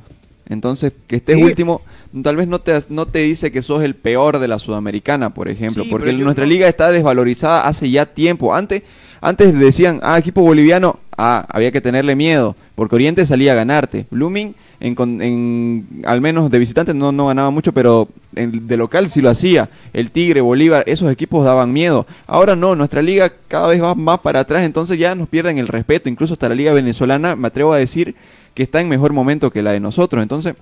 [0.47, 1.81] Entonces, que estés último,
[2.23, 5.49] tal vez no te, no te dice que sos el peor de la sudamericana, por
[5.49, 8.53] ejemplo, porque nuestra liga está desvalorizada hace ya tiempo.
[8.53, 8.83] Antes,
[9.21, 14.05] antes decían, ah, equipo boliviano, ah, había que tenerle miedo, porque Oriente salía a ganarte.
[14.11, 19.21] Blooming, en, al menos de visitante, no, no ganaba mucho, pero en, de local sí
[19.21, 19.69] lo hacía.
[19.93, 22.05] El Tigre, Bolívar, esos equipos daban miedo.
[22.27, 25.67] Ahora no, nuestra liga cada vez va más para atrás, entonces ya nos pierden el
[25.67, 26.07] respeto.
[26.07, 28.15] Incluso hasta la liga venezolana, me atrevo a decir
[28.55, 30.23] que está en mejor momento que la de nosotros.
[30.23, 30.55] Entonces,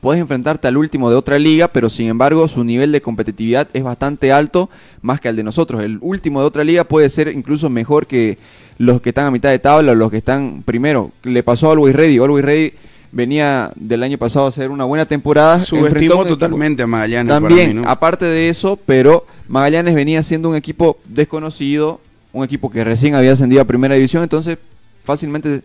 [0.00, 3.82] puedes enfrentarte al último de otra liga, pero sin embargo su nivel de competitividad es
[3.82, 4.68] bastante alto
[5.02, 5.82] más que el de nosotros.
[5.82, 8.38] El último de otra liga puede ser incluso mejor que
[8.78, 11.12] los que están a mitad de tabla o los que están primero.
[11.22, 12.18] Le pasó a Always Ready.
[12.18, 12.72] Always Ready
[13.12, 15.60] venía del año pasado a hacer una buena temporada.
[15.60, 17.32] Subestimó totalmente a Magallanes.
[17.32, 22.00] También, aparte de eso, pero Magallanes venía siendo un equipo desconocido,
[22.32, 24.58] un equipo que recién había ascendido a primera división, entonces
[25.04, 25.62] fácilmente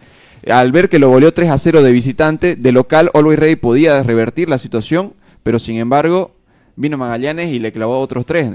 [0.50, 4.02] al ver que lo goleó 3 a 0 de visitante, de local Always Ready podía
[4.04, 6.34] revertir la situación, pero sin embargo
[6.76, 8.50] vino Magallanes y le clavó otros tres.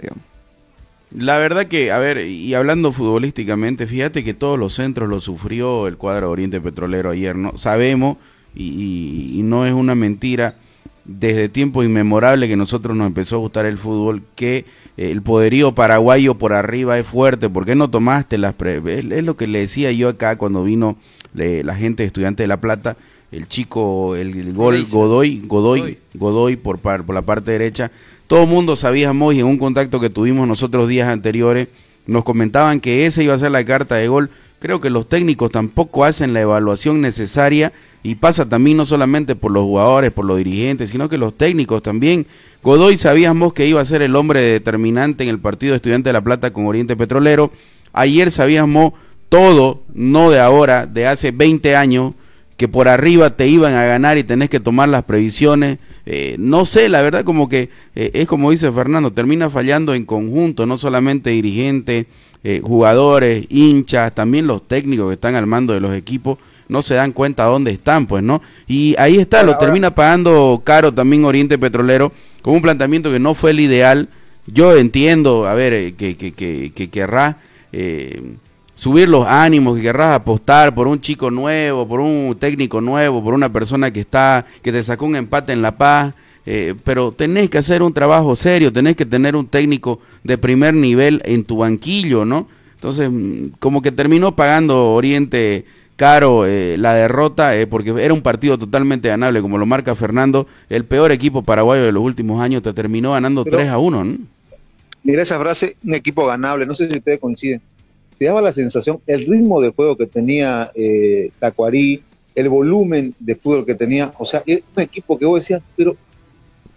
[1.12, 5.86] La verdad que, a ver, y hablando futbolísticamente, fíjate que todos los centros lo sufrió
[5.86, 7.56] el cuadro Oriente Petrolero ayer, ¿no?
[7.56, 8.18] Sabemos,
[8.54, 10.54] y, no es una mentira,
[11.06, 14.64] desde tiempo inmemorable que nosotros nos empezó a gustar el fútbol, que
[14.96, 18.54] el poderío paraguayo por arriba es fuerte, ¿por qué no tomaste las...
[18.54, 20.96] Pre es lo que le decía yo acá cuando vino
[21.34, 22.96] la gente estudiante de La Plata,
[23.30, 27.90] el chico, el, gol Godoy, Godoy, Godoy por, por la parte derecha.
[28.26, 31.68] Todo el mundo sabíamos y en un contacto que tuvimos nosotros días anteriores,
[32.06, 34.30] nos comentaban que esa iba a ser la carta de gol.
[34.58, 37.72] Creo que los técnicos tampoco hacen la evaluación necesaria
[38.06, 41.82] y pasa también no solamente por los jugadores, por los dirigentes, sino que los técnicos
[41.82, 42.24] también.
[42.62, 46.12] Godoy sabíamos que iba a ser el hombre determinante en el partido de Estudiante de
[46.12, 47.50] La Plata con Oriente Petrolero.
[47.92, 48.92] Ayer sabíamos
[49.28, 52.14] todo, no de ahora, de hace 20 años,
[52.56, 55.78] que por arriba te iban a ganar y tenés que tomar las previsiones.
[56.06, 60.04] Eh, no sé, la verdad como que eh, es como dice Fernando, termina fallando en
[60.04, 62.06] conjunto, no solamente dirigentes,
[62.44, 66.38] eh, jugadores, hinchas, también los técnicos que están al mando de los equipos
[66.68, 68.42] no se dan cuenta dónde están, pues, ¿no?
[68.66, 73.34] Y ahí está, lo termina pagando caro también Oriente Petrolero, con un planteamiento que no
[73.34, 74.08] fue el ideal.
[74.46, 77.38] Yo entiendo, a ver, que, que, que, que querrá
[78.76, 83.34] subir los ánimos, que querrás apostar por un chico nuevo, por un técnico nuevo, por
[83.34, 87.50] una persona que está, que te sacó un empate en La Paz, eh, pero tenés
[87.50, 91.56] que hacer un trabajo serio, tenés que tener un técnico de primer nivel en tu
[91.56, 92.46] banquillo, ¿no?
[92.74, 95.64] Entonces, mm, como que terminó pagando Oriente
[95.96, 100.46] caro eh, la derrota, eh, porque era un partido totalmente ganable, como lo marca Fernando,
[100.68, 104.18] el peor equipo paraguayo de los últimos años te terminó ganando 3 a 1, ¿no?
[105.02, 107.60] Mira esa frase, un equipo ganable, no sé si ustedes coinciden
[108.18, 112.02] te daba la sensación, el ritmo de juego que tenía eh, Tacuarí,
[112.34, 114.12] el volumen de fútbol que tenía.
[114.18, 115.96] O sea, es un equipo que vos decías, pero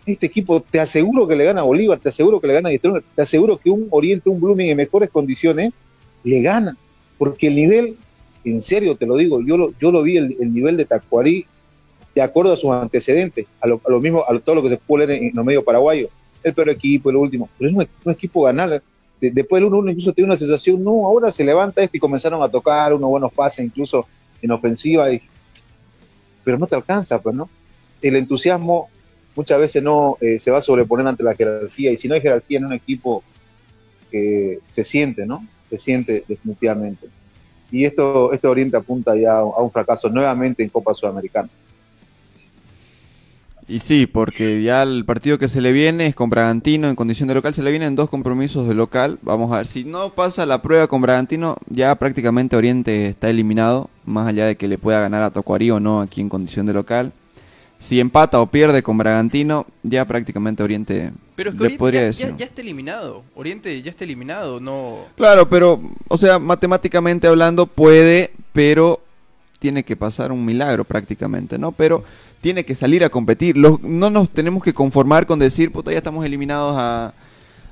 [0.06, 3.02] este equipo te aseguro que le gana a Bolívar, te aseguro que le gana a
[3.16, 5.74] te aseguro que un Oriente, un Blooming en mejores condiciones,
[6.24, 6.76] le gana.
[7.18, 7.98] Porque el nivel,
[8.44, 11.46] en serio te lo digo, yo lo, yo lo vi, el, nivel de Tacuarí,
[12.16, 15.24] de acuerdo a sus antecedentes, a lo, mismo, a todo lo que se puede leer
[15.24, 16.10] en, los medios paraguayos,
[16.44, 17.76] el peor equipo, el último, pero es
[18.06, 18.82] un, equipo ganar.
[19.20, 22.50] después del 1-1 incluso tiene una sensación, no, ahora se levanta este y comenzaron a
[22.50, 24.08] tocar unos buenos pases, incluso
[24.42, 25.08] en ofensiva,
[26.44, 27.50] pero no te alcanza, pues, ¿no?
[28.02, 28.90] El entusiasmo
[29.36, 32.22] muchas veces no eh, se va a sobreponer ante la jerarquía, y si no hay
[32.22, 33.24] jerarquía en un equipo,
[34.10, 35.46] que se siente, ¿no?
[35.70, 37.08] Se siente definitivamente.
[37.72, 41.50] Y esto, esto orienta apunta ya a un fracaso nuevamente en Copa Sudamericana.
[43.70, 47.30] Y sí, porque ya el partido que se le viene es con Bragantino en condición
[47.30, 49.20] de local, se le vienen dos compromisos de local.
[49.22, 53.92] Vamos a ver, si no pasa la prueba con Bragantino, ya prácticamente Oriente está eliminado,
[54.06, 56.74] más allá de que le pueda ganar a Tocuarí o no aquí en condición de
[56.74, 57.14] local.
[57.80, 62.46] Si empata o pierde con Bragantino, ya prácticamente Oriente pero es que Oriente ya, ya,
[62.46, 63.24] está eliminado.
[63.34, 65.06] Oriente ya está eliminado, no.
[65.16, 69.00] Claro, pero, o sea, matemáticamente hablando puede, pero
[69.60, 71.72] tiene que pasar un milagro prácticamente, ¿no?
[71.72, 72.04] Pero
[72.42, 73.56] tiene que salir a competir.
[73.56, 73.78] no
[74.10, 77.14] nos tenemos que conformar con decir, puta, ya estamos eliminados a,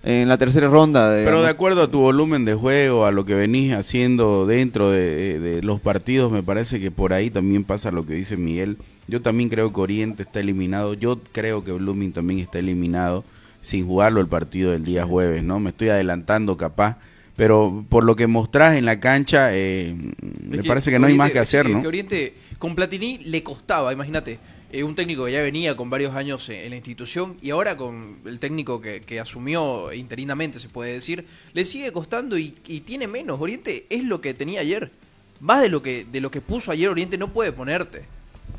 [0.04, 1.10] en la tercera ronda.
[1.24, 5.60] Pero de acuerdo a tu volumen de juego, a lo que venís haciendo dentro de,
[5.64, 8.78] los partidos, me parece que por ahí también pasa lo que dice Miguel.
[9.08, 10.94] Yo también creo que Oriente está eliminado.
[10.94, 13.24] Yo creo que Blooming también está eliminado
[13.62, 15.60] sin jugarlo el partido del día jueves, ¿no?
[15.60, 16.98] Me estoy adelantando capaz.
[17.36, 19.96] Pero por lo que mostrás en la cancha, eh,
[20.42, 21.82] me parece que no hay más que hacer, ¿no?
[21.82, 26.14] Que Oriente con Platini le costaba, imagínate eh, un técnico que ya venía con varios
[26.14, 31.26] años en, la institución y ahora con el técnico que, asumió interinamente, se puede decir,
[31.54, 32.52] le sigue costando y,
[32.86, 33.40] tiene menos.
[33.40, 34.92] Oriente es lo que tenía ayer.
[35.40, 38.04] Más de lo que, de lo que puso ayer Oriente no puede ponerte.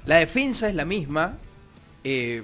[0.06, 1.36] La defensa es la misma.
[2.04, 2.42] Eh,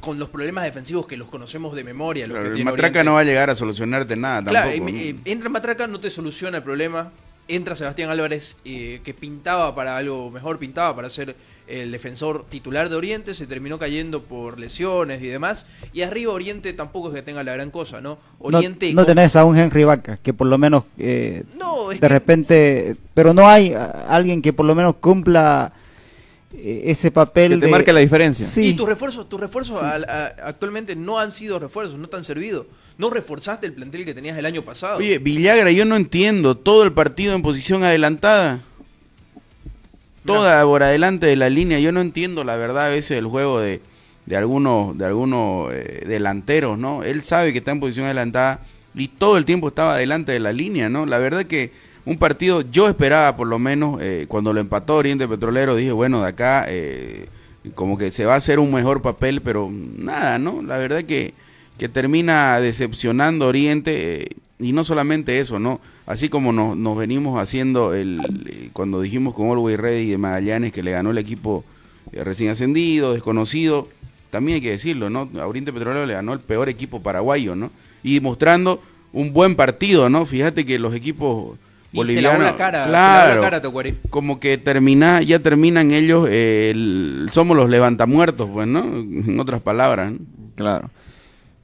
[0.00, 2.28] con los problemas defensivos que los conocemos de memoria.
[2.28, 5.98] Lo el Matraca no va a llegar a solucionarte nada claro, eh, entra Matraca, no
[5.98, 7.12] te soluciona el problema.
[7.48, 11.34] Entra Sebastián Álvarez, que pintaba para algo mejor, pintaba para ser
[11.72, 15.66] el defensor titular de Oriente, se terminó cayendo por lesiones y demás.
[15.94, 18.18] Y arriba Oriente tampoco es que tenga la gran cosa, ¿no?
[18.38, 21.44] Oriente no, tenés a un Henry Vaca que por lo menos eh,
[21.98, 23.74] de repente, pero no hay
[24.06, 25.72] alguien que por lo menos cumpla
[26.54, 28.44] eh, ese papel que te marque la diferencia.
[28.44, 28.68] Sí.
[28.68, 32.66] Y tus refuerzos, tus refuerzos actualmente no han sido refuerzos, no te han servido.
[32.98, 34.98] No reforzaste el plantel que tenías el año pasado.
[34.98, 38.60] Oye, Villagra, yo no entiendo todo el partido en posición adelantada
[40.24, 41.78] toda por adelante de la línea.
[41.80, 43.80] Yo no entiendo la verdad a veces el juego de,
[44.26, 47.02] de algunos, de algunos eh, delanteros, ¿no?
[47.02, 48.60] Él sabe que está en posición adelantada
[48.94, 51.06] y todo el tiempo estaba adelante de la línea, ¿no?
[51.06, 51.70] La verdad que
[52.04, 56.22] un partido, yo esperaba por lo menos, eh, cuando lo empató Oriente Petrolero, dije, bueno,
[56.22, 57.28] de acá eh,
[57.74, 60.62] como que se va a hacer un mejor papel, pero nada, ¿no?
[60.62, 61.32] La verdad que,
[61.78, 65.80] que termina decepcionando Oriente y no solamente eso, ¿no?
[66.06, 70.82] Así como nos, nos venimos haciendo el cuando dijimos con Always Ready de Magallanes que
[70.82, 71.64] le ganó el equipo
[72.12, 73.88] eh, recién ascendido, desconocido,
[74.30, 75.28] también hay que decirlo, ¿no?
[75.38, 77.70] A Oriente Petrolero le ganó el peor equipo paraguayo, ¿no?
[78.02, 80.24] Y mostrando un buen partido, ¿no?
[80.24, 81.58] Fíjate que los equipos
[81.92, 86.28] bolivianos, la cara, claro, la cara, como que termina, ya terminan ellos,
[87.30, 88.80] somos los levantamuertos, pues, ¿no?
[88.80, 90.12] En otras palabras.
[90.54, 90.90] Claro.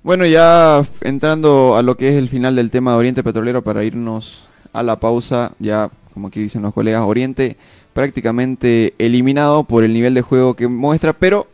[0.08, 3.84] Bueno, ya entrando a lo que es el final del tema de Oriente Petrolero para
[3.84, 7.58] irnos a la pausa, ya como aquí dicen los colegas, Oriente
[7.92, 11.46] prácticamente eliminado por el nivel de juego que muestra, pero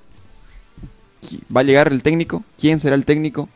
[1.54, 3.48] va a llegar el técnico, ¿quién será el técnico?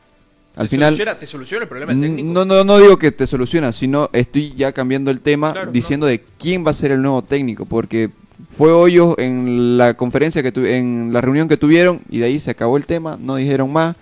[0.56, 2.32] Al final ¿Te soluciona el problema del técnico?
[2.32, 6.24] No, no, no digo que te soluciona, sino estoy ya cambiando el tema diciendo de
[6.40, 8.10] quién va a ser el nuevo técnico, porque
[8.56, 12.50] fue Hoyos en la conferencia que en la reunión que tuvieron y de ahí se
[12.50, 13.94] acabó el tema, no dijeron más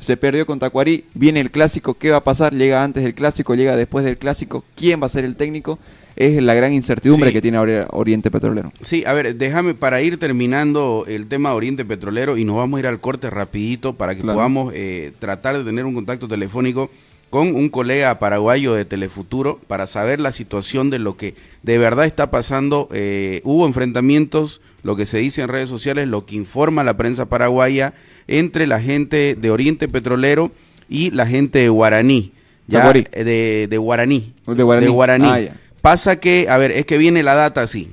[0.00, 2.54] se perdió con Tacuarí, viene el clásico, ¿qué va a pasar?
[2.54, 5.78] Llega antes del clásico, llega después del clásico, ¿quién va a ser el técnico?
[6.16, 8.72] Es la gran incertidumbre que tiene ahora Oriente Petrolero.
[8.80, 12.80] Sí, a ver, déjame para ir terminando el tema Oriente Petrolero y nos vamos a
[12.80, 16.90] ir al corte rapidito para que podamos eh, tratar de tener un contacto telefónico
[17.30, 22.06] con un colega paraguayo de Telefuturo para saber la situación de lo que de verdad
[22.06, 22.88] está pasando.
[22.92, 27.26] Eh, hubo enfrentamientos, lo que se dice en redes sociales, lo que informa la prensa
[27.26, 27.94] paraguaya
[28.26, 30.50] entre la gente de Oriente Petrolero
[30.88, 32.32] y la gente de Guaraní.
[32.66, 34.34] Ya, de, de, Guaraní.
[34.46, 35.26] De Guaraní.
[35.26, 37.90] Ah, Pasa que, a ver, es que viene la data así.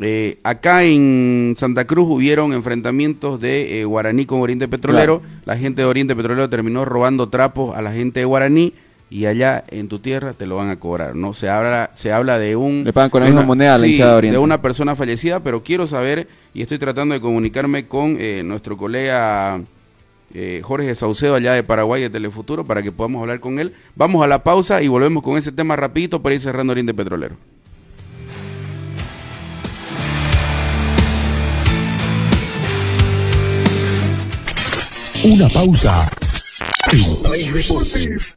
[0.00, 5.20] Eh, acá en Santa Cruz hubieron enfrentamientos de eh, Guaraní con Oriente Petrolero.
[5.44, 8.72] La gente de Oriente Petrolero terminó robando trapos a la gente de Guaraní.
[9.10, 11.34] y allá en tu tierra te lo van a cobrar, ¿no?
[11.34, 12.84] Se habla, se habla de un...
[12.84, 14.38] Le pagan con la de misma una- moneda a la sí, hinchada de Oriente.
[14.38, 18.78] de una persona fallecida, pero quiero saber, y estoy tratando de comunicarme con eh, nuestro
[18.78, 19.60] colega
[20.32, 23.74] eh, Jorge Saucedo allá de Paraguay de Telefuturo para que podamos hablar con él.
[23.96, 27.36] Vamos a la pausa y volvemos con ese tema rapidito para ir cerrando Oriente Petrolero.
[35.24, 36.10] Una pausa.
[36.90, 38.36] En Deportes.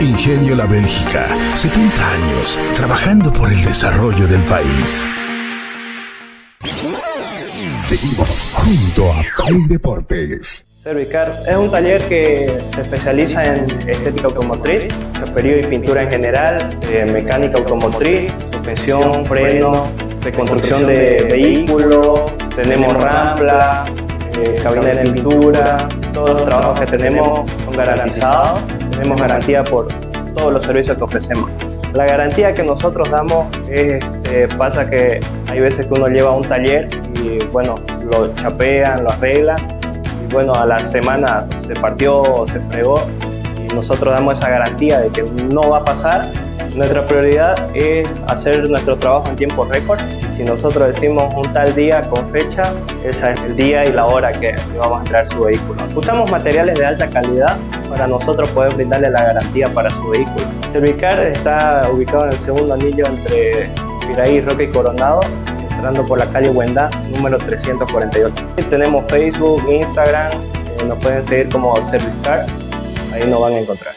[0.00, 5.04] Ingenio La Bélgica, 70 años trabajando por el desarrollo del país.
[7.78, 10.66] Seguimos junto a Play Deportes.
[10.70, 16.78] Servicar es un taller que se especializa en estética automotriz, chaperío y pintura en general,
[16.90, 19.86] eh, mecánica automotriz, suspensión, freno,
[20.22, 23.84] reconstrucción de vehículos, tenemos rampla,
[24.40, 28.60] eh, cabina de pintura, todos los trabajos que tenemos son garantizados,
[29.00, 29.88] tenemos garantía por
[30.34, 31.50] todos los servicios que ofrecemos.
[31.94, 36.46] La garantía que nosotros damos es, este, pasa que hay veces que uno lleva un
[36.46, 37.76] taller y bueno,
[38.10, 39.58] lo chapean, lo arreglan
[40.22, 43.02] y bueno, a la semana se partió se fregó
[43.74, 46.28] nosotros damos esa garantía de que no va a pasar.
[46.74, 49.98] Nuestra prioridad es hacer nuestro trabajo en tiempo récord.
[50.36, 52.72] Si nosotros decimos un tal día con fecha,
[53.04, 55.82] ese es el día y la hora que vamos a entregar su vehículo.
[55.94, 57.56] Usamos materiales de alta calidad
[57.88, 60.46] para nosotros poder brindarle la garantía para su vehículo.
[60.72, 63.68] Servicar está ubicado en el segundo anillo entre
[64.06, 65.20] Piraí, Roca y Coronado,
[65.72, 68.32] entrando por la calle Huendá, número 348.
[68.70, 72.46] Tenemos Facebook, Instagram, eh, nos pueden seguir como Servicar,
[73.12, 73.94] ahí nos van a encontrar.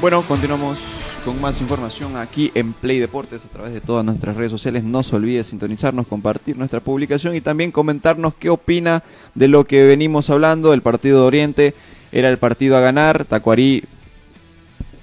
[0.00, 4.50] Bueno, continuamos con más información aquí en Play Deportes a través de todas nuestras redes
[4.50, 4.84] sociales.
[4.84, 9.02] No se olvide sintonizarnos, compartir nuestra publicación y también comentarnos qué opina
[9.34, 11.74] de lo que venimos hablando del partido de Oriente.
[12.14, 13.82] Era el partido a ganar, Tacuarí,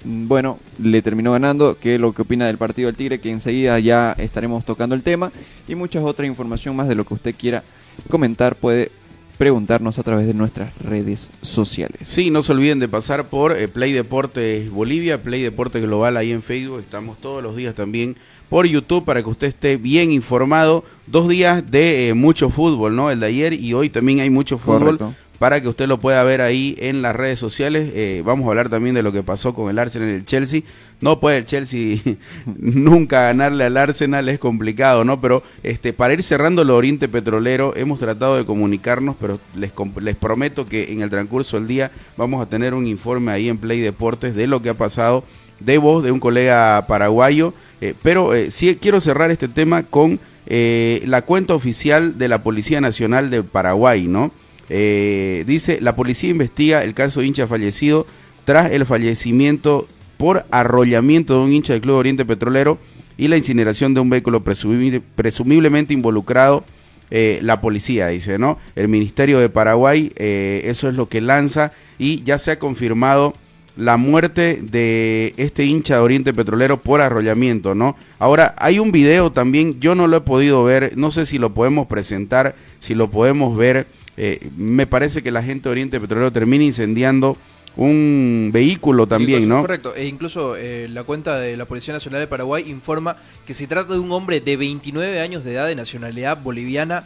[0.02, 1.76] bueno, le terminó ganando.
[1.78, 3.20] ¿Qué es lo que opina del partido del Tigre?
[3.20, 5.30] Que enseguida ya estaremos tocando el tema
[5.68, 7.64] y muchas otras información más de lo que usted quiera
[8.08, 8.90] comentar puede
[9.36, 12.00] preguntarnos a través de nuestras redes sociales.
[12.08, 16.32] Sí, no se olviden de pasar por eh, Play Deportes Bolivia, Play Deportes Global ahí
[16.32, 16.80] en Facebook.
[16.80, 18.16] Estamos todos los días también
[18.48, 20.82] por YouTube para que usted esté bien informado.
[21.06, 23.10] Dos días de eh, mucho fútbol, ¿no?
[23.10, 25.14] El de ayer y hoy también hay mucho fútbol Correcto.
[25.42, 27.90] Para que usted lo pueda ver ahí en las redes sociales.
[27.96, 30.62] Eh, vamos a hablar también de lo que pasó con el Arsenal y el Chelsea.
[31.00, 31.98] No puede el Chelsea
[32.46, 35.20] nunca ganarle al Arsenal, es complicado, ¿no?
[35.20, 40.14] Pero este, para ir cerrando lo Oriente Petrolero, hemos tratado de comunicarnos, pero les, les
[40.14, 43.80] prometo que en el transcurso del día vamos a tener un informe ahí en Play
[43.80, 45.24] Deportes de lo que ha pasado
[45.58, 47.52] de voz de un colega paraguayo.
[47.80, 52.44] Eh, pero eh, sí quiero cerrar este tema con eh, la cuenta oficial de la
[52.44, 54.30] Policía Nacional de Paraguay, ¿no?
[54.74, 58.06] Eh, dice, la policía investiga el caso de hincha fallecido
[58.46, 62.78] tras el fallecimiento por arrollamiento de un hincha del Club Oriente Petrolero
[63.18, 66.64] y la incineración de un vehículo presumiblemente, involucrado
[67.10, 68.58] eh, la policía, dice, ¿no?
[68.74, 73.34] El Ministerio de Paraguay, eh, eso es lo que lanza y ya se ha confirmado
[73.76, 77.96] la muerte de este hincha de Oriente Petrolero por arrollamiento, ¿no?
[78.18, 81.54] Ahora, hay un video también, yo no lo he podido ver, no sé si lo
[81.54, 86.32] podemos presentar, si lo podemos ver, eh, me parece que la gente de Oriente Petrolero
[86.32, 87.36] termina incendiando
[87.76, 89.62] un vehículo también, ¿no?
[89.62, 93.16] Correcto, e incluso eh, la cuenta de la Policía Nacional de Paraguay informa
[93.46, 97.04] que se trata de un hombre de 29 años de edad de nacionalidad boliviana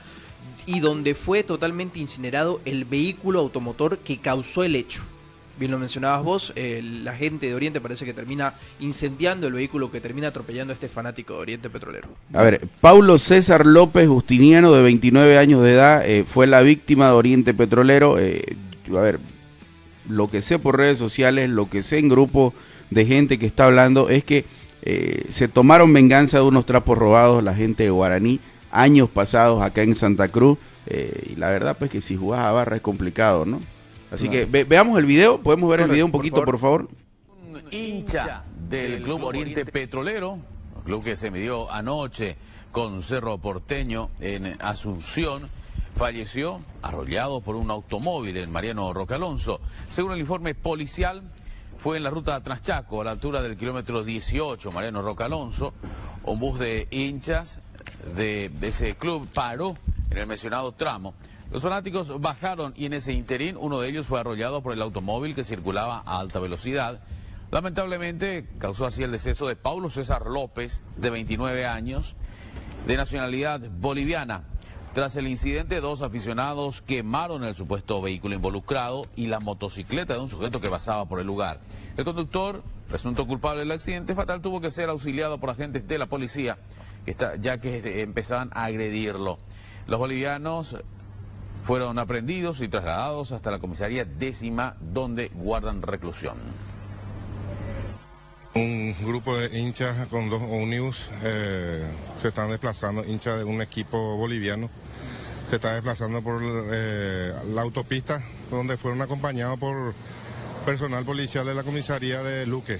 [0.67, 5.03] y donde fue totalmente incinerado el vehículo automotor que causó el hecho.
[5.59, 10.01] Bien lo mencionabas vos, la gente de Oriente parece que termina incendiando el vehículo que
[10.01, 12.09] termina atropellando a este fanático de Oriente Petrolero.
[12.33, 17.07] A ver, Paulo César López Justiniano, de 29 años de edad, eh, fue la víctima
[17.07, 18.19] de Oriente Petrolero.
[18.19, 18.57] Eh,
[18.91, 19.19] a ver,
[20.09, 22.53] lo que sé por redes sociales, lo que sé en grupo
[22.91, 24.45] de gente que está hablando es que
[24.83, 28.41] eh, se tomaron venganza de unos trapos robados la gente de Guaraní
[28.71, 30.59] años pasados acá en Santa Cruz.
[30.89, 33.61] y la verdad, pues que si jugás a barra es complicado, ¿no?
[34.11, 36.51] Así que ve- veamos el video, podemos ver el video un por poquito, favor.
[36.51, 36.89] por favor.
[37.71, 40.39] hincha del Club Oriente Petrolero,
[40.85, 42.37] club que se midió anoche
[42.71, 45.49] con Cerro Porteño en Asunción,
[45.97, 49.61] falleció arrollado por un automóvil en Mariano Rocalonso.
[49.91, 51.23] Según el informe policial,
[51.79, 55.73] fue en la ruta Traschaco, a la altura del kilómetro 18, Mariano Rocalonso,
[56.25, 57.59] un bus de hinchas
[58.17, 59.75] de ese club paró
[60.11, 61.15] en el mencionado tramo.
[61.51, 65.35] Los fanáticos bajaron y en ese interín uno de ellos fue arrollado por el automóvil
[65.35, 67.01] que circulaba a alta velocidad.
[67.53, 72.17] Lamentablemente causó así el deceso de Paulo César López, de 29 años,
[72.87, 74.43] de nacionalidad boliviana.
[74.93, 80.31] Tras el incidente, dos aficionados quemaron el supuesto vehículo involucrado y la motocicleta de un
[80.31, 81.61] sujeto que pasaba por el lugar.
[81.97, 86.07] El conductor, presunto culpable del accidente fatal, tuvo que ser auxiliado por agentes de la
[86.07, 86.59] policía,
[87.41, 89.39] ya que eh, empezaban a agredirlo.
[89.87, 90.77] Los bolivianos
[91.67, 96.37] fueron aprendidos y trasladados hasta la comisaría décima, donde guardan reclusión.
[98.55, 101.85] Un grupo de hinchas con dos ómnibus eh,
[102.23, 104.71] se están desplazando, hinchas de un equipo boliviano,
[105.51, 109.93] se está desplazando por eh, la autopista donde fueron acompañados por
[110.65, 112.79] personal policial de la comisaría de Luque.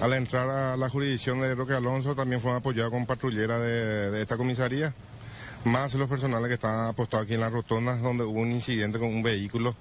[0.00, 4.22] Al entrar a la jurisdicción de Roque Alonso también fueron apoyados con patrullera de, de
[4.22, 4.92] esta comisaría,
[5.64, 9.08] más los personales que están apostados aquí en las rotondas donde hubo un incidente con
[9.08, 9.74] un vehículo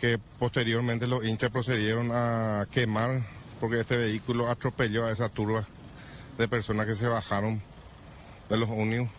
[0.00, 3.20] que posteriormente los hinchas procedieron a quemar
[3.60, 5.64] porque este vehículo atropelló a esa turba
[6.38, 7.60] de personas que se bajaron
[8.48, 9.10] de los ómnibus.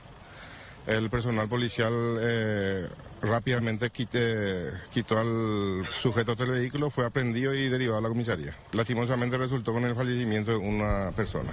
[0.87, 2.89] El personal policial eh,
[3.21, 8.55] rápidamente quite- quitó al sujeto del vehículo, fue aprendido y derivado a la comisaría.
[8.71, 11.51] Lastimosamente resultó con el fallecimiento de una persona.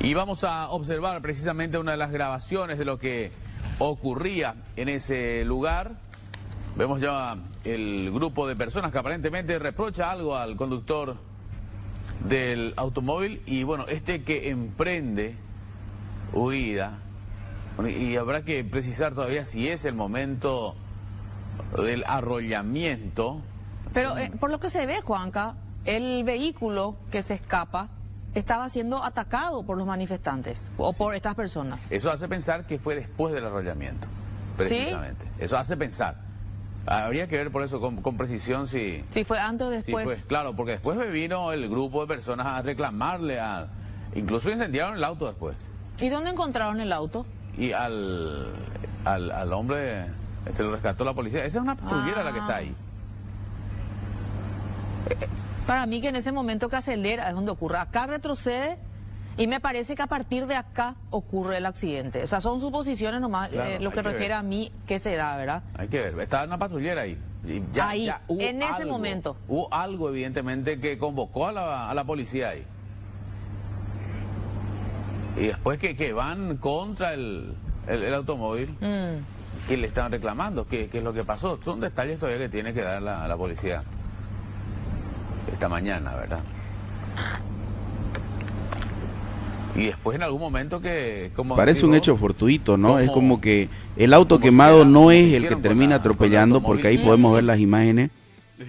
[0.00, 3.32] Y vamos a observar precisamente una de las grabaciones de lo que
[3.78, 5.92] ocurría en ese lugar.
[6.76, 11.16] Vemos ya el grupo de personas que aparentemente reprocha algo al conductor
[12.28, 15.36] del automóvil y bueno, este que emprende
[16.32, 16.98] huida.
[17.88, 20.74] Y habrá que precisar todavía si es el momento
[21.76, 23.40] del arrollamiento.
[23.94, 27.88] Pero eh, por lo que se ve, Juanca, el vehículo que se escapa
[28.38, 31.80] estaba siendo atacado por los manifestantes o por estas personas.
[31.90, 34.06] Eso hace pensar que fue después del arrollamiento,
[34.56, 35.26] precisamente.
[35.38, 36.16] Eso hace pensar.
[36.86, 40.04] Habría que ver por eso con, con precisión si, Si fue antes o si después.
[40.04, 40.16] fue.
[40.28, 43.66] Claro, porque después me vino el grupo de personas a reclamarle, a,
[44.14, 45.56] incluso incendiaron el auto después.
[45.98, 47.26] ¿Y dónde encontraron el auto?
[47.56, 48.54] Y al,
[49.04, 50.06] al, al hombre
[50.46, 51.44] este, lo rescató la policía.
[51.44, 52.74] Esa es una patrullera la que está ahí.
[55.66, 57.78] Para mí que en ese momento que acelera es donde ocurre.
[57.78, 58.78] Acá retrocede
[59.36, 62.22] y me parece que a partir de acá ocurre el accidente.
[62.22, 64.32] O sea, son suposiciones nomás, Claro, eh, lo que que refiere ver.
[64.34, 65.62] a mí que se da, ¿verdad?
[65.76, 66.18] Hay que ver.
[66.20, 67.18] Estaba una patrullera ahí.
[67.72, 69.36] Ya- Ahí, ya hubo en ese algo- momento.
[69.48, 72.64] Hubo algo, evidentemente, que convocó a la, a la policía ahí.
[75.36, 77.54] Y después que, que van contra el,
[77.86, 79.66] el, el automóvil, Mm.
[79.68, 81.58] que le están reclamando, ¿qué, qué es lo que pasó?
[81.62, 83.82] Son detalles todavía que tiene que dar la, la policía
[85.56, 86.40] esta mañana, ¿verdad?
[89.74, 91.30] Y después en algún momento que...
[91.36, 92.98] Como Parece un hecho fortuito, ¿no?
[92.98, 96.62] Es como- que el auto como quemado no era- es el que termina la- atropellando,
[96.62, 98.10] porque ahí podemos ver las imágenes.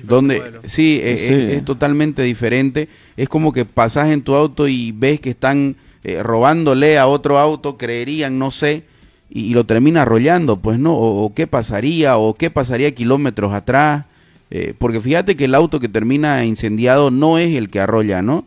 [0.04, 0.62] Donde, modelo.
[0.66, 1.34] sí, es, Sí.
[1.34, 2.90] es- es totalmente diferente.
[3.16, 7.38] Es como que pasas en tu auto y ves que están eh, robándole a otro
[7.38, 8.84] auto, creerían, no sé,
[9.30, 13.52] y, y lo termina arrollando, pues no, o, o qué pasaría, o qué pasaría kilómetros
[13.54, 14.06] atrás.
[14.50, 18.46] Eh, porque fíjate que el auto que termina incendiado no es el que arrolla, ¿no?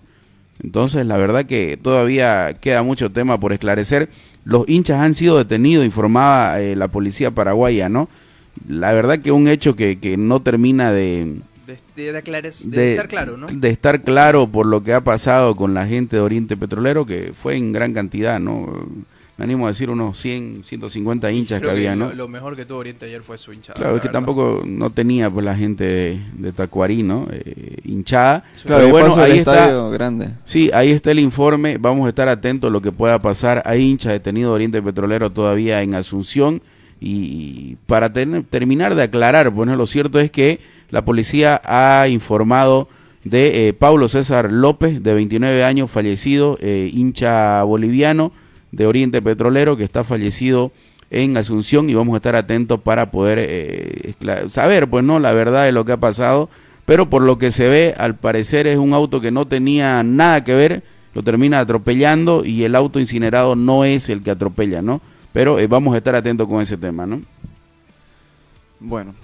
[0.63, 4.09] Entonces, la verdad que todavía queda mucho tema por esclarecer.
[4.45, 8.09] Los hinchas han sido detenidos, informaba eh, la policía paraguaya, ¿no?
[8.69, 11.37] La verdad que un hecho que, que no termina de,
[11.67, 13.47] De, de, de aclares- de de- estar claro, ¿no?
[13.47, 17.33] de estar claro por lo que ha pasado con la gente de Oriente Petrolero, que
[17.35, 18.87] fue en gran cantidad, ¿no?
[19.41, 22.11] Me animo a decir unos 100, 150 hinchas que había, ¿no?
[22.11, 23.75] lo, lo mejor que tuvo Oriente ayer fue su hinchada.
[23.75, 24.19] Claro, la es que verdad.
[24.19, 27.27] tampoco no tenía pues la gente de, de Tacuarí, ¿no?
[27.33, 28.45] Eh, hinchada.
[28.67, 29.55] Claro, Pero bueno, ahí está.
[29.65, 30.29] estadio grande.
[30.45, 31.79] Sí, ahí está el informe.
[31.79, 33.63] Vamos a estar atentos a lo que pueda pasar.
[33.65, 36.61] Hay hinchas detenidos de Oriente Petrolero todavía en Asunción
[37.01, 40.61] y para tener- terminar de aclarar, bueno, lo cierto es que
[40.91, 42.89] la policía ha informado
[43.25, 48.33] de eh, Paulo César López, de 29 años, fallecido, eh, hincha boliviano
[48.73, 50.73] de Oriente Petrolero, que está fallecido
[51.11, 54.15] en Asunción y vamos a estar atentos para poder eh,
[54.49, 56.49] saber, pues, no, la verdad de lo que ha pasado,
[56.87, 60.45] pero por lo que se ve, al parecer es un auto que no tenía nada
[60.45, 60.83] que ver,
[61.15, 65.01] lo termina atropellando y el auto incinerado no es el que atropella, ¿no?
[65.33, 67.21] Pero eh, vamos a estar atentos con ese tema, ¿no?
[68.79, 69.15] Bueno,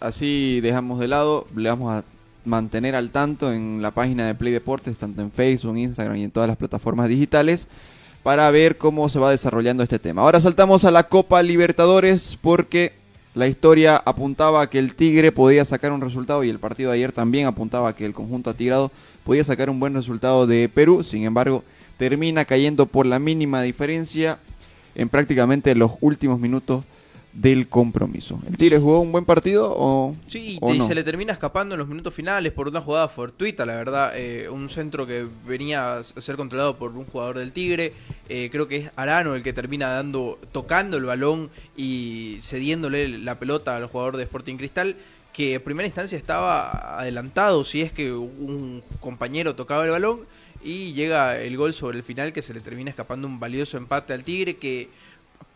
[0.00, 2.04] así dejamos de lado, le vamos a
[2.44, 6.30] mantener al tanto en la página de Play Deportes, tanto en Facebook, Instagram y en
[6.30, 7.68] todas las plataformas digitales,
[8.22, 10.22] para ver cómo se va desarrollando este tema.
[10.22, 12.92] Ahora saltamos a la Copa Libertadores porque
[13.34, 16.98] la historia apuntaba a que el Tigre podía sacar un resultado y el partido de
[16.98, 18.90] ayer también apuntaba a que el conjunto atigrado
[19.24, 21.64] podía sacar un buen resultado de Perú, sin embargo
[21.96, 24.38] termina cayendo por la mínima diferencia
[24.94, 26.84] en prácticamente los últimos minutos
[27.32, 28.38] del compromiso.
[28.46, 30.86] ¿El Tigre jugó un buen partido o, Sí, o y no?
[30.86, 34.12] se le termina escapando en los minutos finales por una jugada fortuita, la verdad.
[34.14, 37.94] eh, un centro que venía a ser controlado por un jugador del Tigre.
[38.28, 43.38] eh, creo que es Arano el que termina dando, tocando el balón y cediéndole la
[43.38, 44.96] pelota al jugador de Sporting Cristal.
[45.32, 50.20] Que en primera instancia estaba adelantado si es que un compañero tocaba el balón.
[50.64, 54.12] Y llega el gol sobre el final que se le termina escapando un valioso empate
[54.12, 54.90] al Tigre que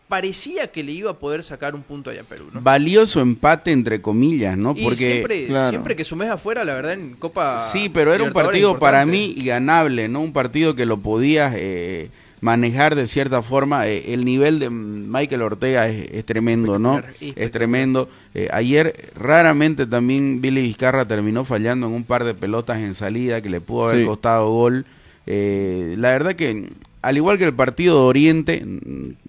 [0.07, 2.45] parecía que le iba a poder sacar un punto allá a Perú.
[2.53, 2.61] ¿no?
[2.61, 4.73] Valioso empate entre comillas, ¿no?
[4.77, 7.59] Y Porque siempre, siempre que sumes afuera, la verdad, en Copa.
[7.71, 10.21] Sí, pero era un partido para mí ganable, ¿no?
[10.21, 13.87] Un partido que lo podías eh, manejar de cierta forma.
[13.87, 17.01] Eh, el nivel de Michael Ortega es, es tremendo, ¿no?
[17.19, 18.09] Es tremendo.
[18.33, 23.41] Eh, ayer raramente también Billy Vizcarra terminó fallando en un par de pelotas en salida
[23.41, 24.05] que le pudo haber Sí.
[24.07, 24.85] costado gol.
[25.25, 26.69] Eh, la verdad que,
[27.01, 28.65] al igual que el partido de Oriente,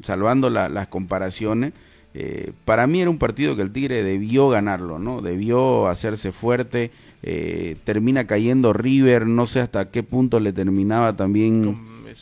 [0.02, 1.72] salvando la- las comparaciones,
[2.14, 5.20] eh, para mí era un partido que el Tigre debió ganarlo, ¿no?
[5.22, 6.90] Debió hacerse fuerte.
[7.24, 11.76] eh, termina cayendo River, no sé hasta qué punto le terminaba también.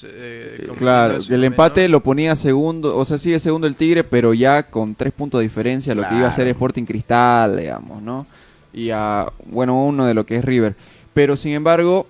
[0.05, 4.63] eh, Claro, el empate lo ponía segundo, o sea, sigue segundo el Tigre, pero ya
[4.63, 6.49] con tres puntos de diferencia a lo que iba a ser.
[6.49, 8.27] Sporting Cristal, digamos, ¿no?
[8.73, 10.75] Y a, bueno, uno de lo que es River.
[11.13, 12.07] Pero sin embargo,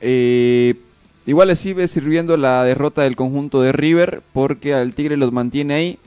[0.00, 0.74] eh,
[1.26, 5.74] igual le sigue sirviendo la derrota del conjunto de River, porque al Tigre los mantiene
[5.74, 5.98] ahí,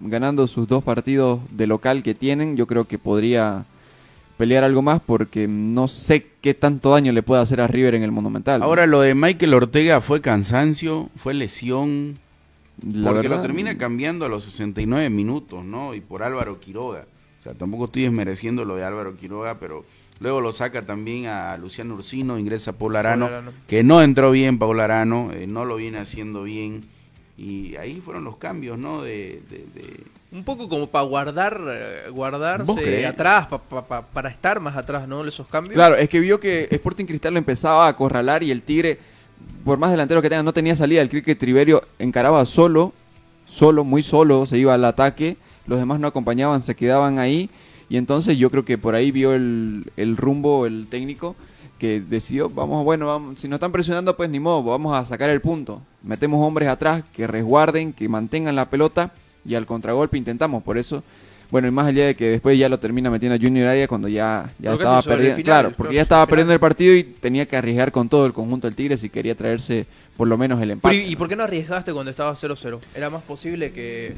[0.00, 2.56] ganando sus dos partidos de local que tienen.
[2.56, 3.64] Yo creo que podría
[4.36, 8.04] pelear algo más, porque no sé qué tanto daño le puede hacer a River en
[8.04, 8.62] el Monumental.
[8.62, 12.18] Ahora lo de Michael Ortega fue cansancio, fue lesión.
[12.80, 15.94] La porque verdad, lo termina cambiando a los 69 minutos, ¿no?
[15.94, 17.06] Y por Álvaro Quiroga.
[17.40, 19.84] O sea, tampoco estoy desmereciendo lo de Álvaro Quiroga, pero
[20.20, 23.52] luego lo saca también a Luciano Ursino, ingresa Paul Arano, Paul Arano.
[23.66, 26.84] que no entró bien Paul Arano, eh, no lo viene haciendo bien.
[27.36, 29.00] Y ahí fueron los cambios, ¿no?
[29.02, 34.02] De, de- de- Un poco como para guardar, eh, ¿Vos guardarse atrás, pa- pa- pa-
[34.02, 35.24] para estar más atrás, ¿no?
[35.24, 35.74] Esos cambios.
[35.74, 38.98] Claro, es que vio que Sporting Cristal lo empezaba a acorralar y el Tigre,
[39.64, 41.00] por más delantero que tenga, no tenía salida.
[41.00, 42.92] El que Triverio encaraba solo,
[43.46, 45.36] solo, muy solo, se iba al ataque.
[45.68, 47.48] Los demás no acompañaban, se quedaban ahí.
[47.90, 51.36] Y entonces yo creo que por ahí vio el, el rumbo el técnico
[51.78, 55.30] que decidió, vamos, bueno, vamos, si nos están presionando, pues ni modo, vamos a sacar
[55.30, 55.80] el punto.
[56.02, 59.12] Metemos hombres atrás que resguarden, que mantengan la pelota
[59.44, 60.62] y al contragolpe intentamos.
[60.64, 61.04] Por eso,
[61.52, 64.08] bueno, y más allá de que después ya lo termina metiendo a Junior Area cuando
[64.08, 65.36] ya, ya Creo estaba perdiendo.
[65.36, 66.30] final, Claro, porque que ya estaba final.
[66.30, 69.36] perdiendo el partido y tenía que arriesgar con todo el conjunto del Tigre si quería
[69.36, 69.86] traerse
[70.16, 70.96] por lo menos el Pero, empate.
[70.96, 72.80] ¿Y y por qué no arriesgaste cuando estaba 0-0?
[72.94, 74.14] Era más posible que.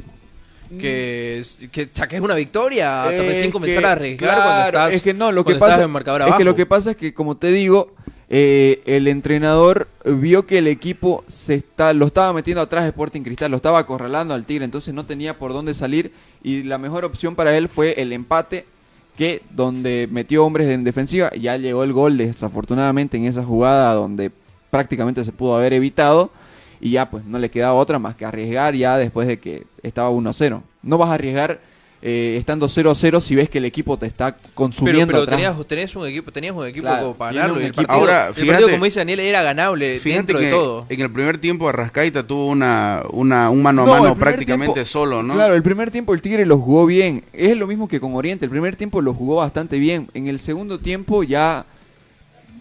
[0.78, 1.42] Que,
[1.72, 5.32] que saques una victoria hasta recién comenzar a arriesgar claro, cuando estás es que no
[5.32, 6.44] lo que pasa marcador es que abajo.
[6.44, 7.92] lo que pasa es que como te digo
[8.28, 13.22] eh, el entrenador vio que el equipo se está lo estaba metiendo atrás de Sporting
[13.22, 16.12] Cristal lo estaba acorralando al Tigre entonces no tenía por dónde salir
[16.44, 18.64] y la mejor opción para él fue el empate
[19.18, 24.30] que donde metió hombres en defensiva ya llegó el gol desafortunadamente en esa jugada donde
[24.70, 26.30] prácticamente se pudo haber evitado
[26.80, 30.10] y ya pues no le quedaba otra más que arriesgar ya después de que estaba
[30.10, 30.62] 1-0.
[30.82, 31.60] No vas a arriesgar
[32.02, 35.36] eh, estando 0-0 si ves que el equipo te está Pero, consumiendo pero atrás.
[35.36, 37.60] tenías, tenías un equipo, tenías un equipo Claro, como para ganarlo.
[37.60, 40.44] y el equipo- partido, Ahora, el partido, como dice Daniel, era ganable Fíjate dentro que
[40.46, 40.86] de todo.
[40.88, 44.88] en el primer tiempo Arrascaita tuvo una, una, un mano a No, mano prácticamente tiempo-
[44.90, 45.34] solo, ¿no?
[45.34, 47.22] Claro, el primer tiempo el Tigre lo jugó bien.
[47.34, 48.46] Es lo mismo que con Oriente.
[48.46, 50.08] El primer tiempo lo jugó bastante bien.
[50.14, 51.66] En el segundo tiempo ya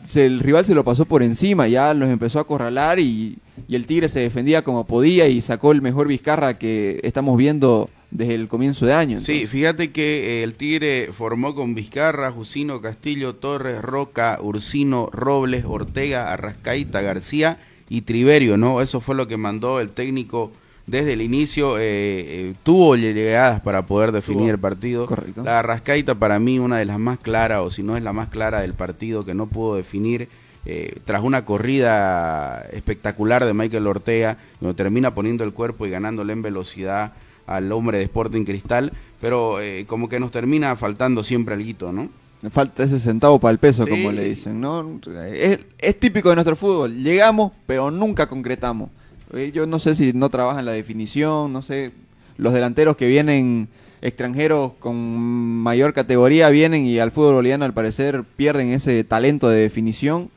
[0.10, 1.68] se- el rival se lo pasó por encima.
[1.68, 3.38] Ya los empezó a acorralar y,
[3.68, 7.89] y el Tigre se defendía como podía y sacó el mejor Vizcarra que estamos viendo
[8.12, 9.22] desde el comienzo de año.
[9.22, 15.64] Sí, fíjate que eh, el Tigre formó con Vizcarra, Jusino, Castillo, Torres, Roca, Ursino, Robles,
[15.66, 18.82] Ortega, Arrascaita, García y Triverio, ¿no?
[18.82, 20.51] Eso fue lo que mandó el técnico
[20.89, 24.51] desde el inicio eh, eh, tuvo llegadas para poder definir Tuvo.
[24.51, 25.05] el partido.
[25.05, 25.43] Correcto.
[25.43, 28.29] La Rascaita para mí una de las más claras, o si no es la más
[28.29, 30.27] clara del partido que no pudo definir.
[30.65, 36.33] eh, tras una corrida espectacular de Michael Ortega, donde termina poniendo el cuerpo y ganándole
[36.33, 37.13] en velocidad
[37.47, 42.09] al hombre de Sporting Cristal, pero eh, como que nos termina faltando siempre algo, ¿no?
[42.51, 43.89] Falta ese centavo para el peso, Sí.
[43.89, 44.99] como le dicen, ¿no?
[45.33, 46.93] Es, es típico de nuestro fútbol.
[47.03, 48.89] Llegamos, pero nunca concretamos.
[49.34, 51.91] Eh, Yo no sé si no trabajan la definición, no sé.
[52.38, 53.67] Los delanteros que vienen
[54.01, 59.59] extranjeros con mayor categoría vienen y al fútbol boliviano al parecer pierden ese talento de
[59.59, 60.30] definición.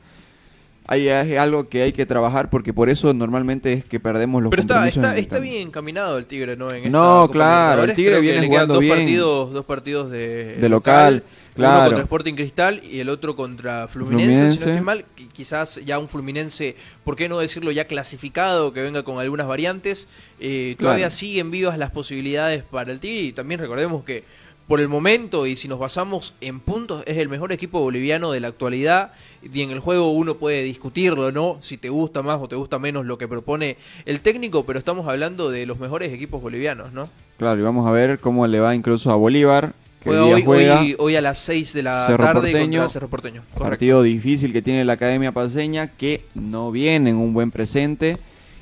[0.85, 4.49] Ahí es algo que hay que trabajar porque por eso normalmente es que perdemos los
[4.49, 6.69] Pero está, está, está bien encaminado el Tigre, ¿no?
[6.71, 7.93] En No, claro, el.
[7.95, 8.93] Tigre viene jugando dos bien.
[8.97, 11.83] Partidos, dos partidos de, De local, Uno claro.
[11.85, 15.05] contra Sporting Cristal y el otro contra Fluminense, si no estoy mal.
[15.17, 16.75] Qui- Quizás ya un Fluminense,
[17.05, 20.09] ¿por qué no decirlo ya clasificado, que venga con algunas variantes?
[20.41, 21.15] Eh, todavía Claro.
[21.17, 24.25] siguen vivas las posibilidades para el Tigre y también recordemos que
[24.67, 28.39] por el momento y si nos basamos en puntos es el mejor equipo boliviano de
[28.39, 29.11] la actualidad
[29.41, 31.57] y en el juego uno puede discutirlo, ¿no?
[31.61, 35.07] Si te gusta más o te gusta menos lo que propone el técnico, pero estamos
[35.07, 37.09] hablando de los mejores equipos bolivianos, ¿no?
[37.37, 39.73] Claro, y vamos a ver cómo le va incluso a Bolívar.
[39.99, 42.51] Que Juega hoy día hoy, juega hoy, hoy a las 6 de la Cerro tarde
[42.51, 42.79] Porteño.
[42.79, 43.43] contra Cerro Porteño.
[43.57, 48.17] Partido difícil que tiene la Academia Paseña, que no viene en un buen presente.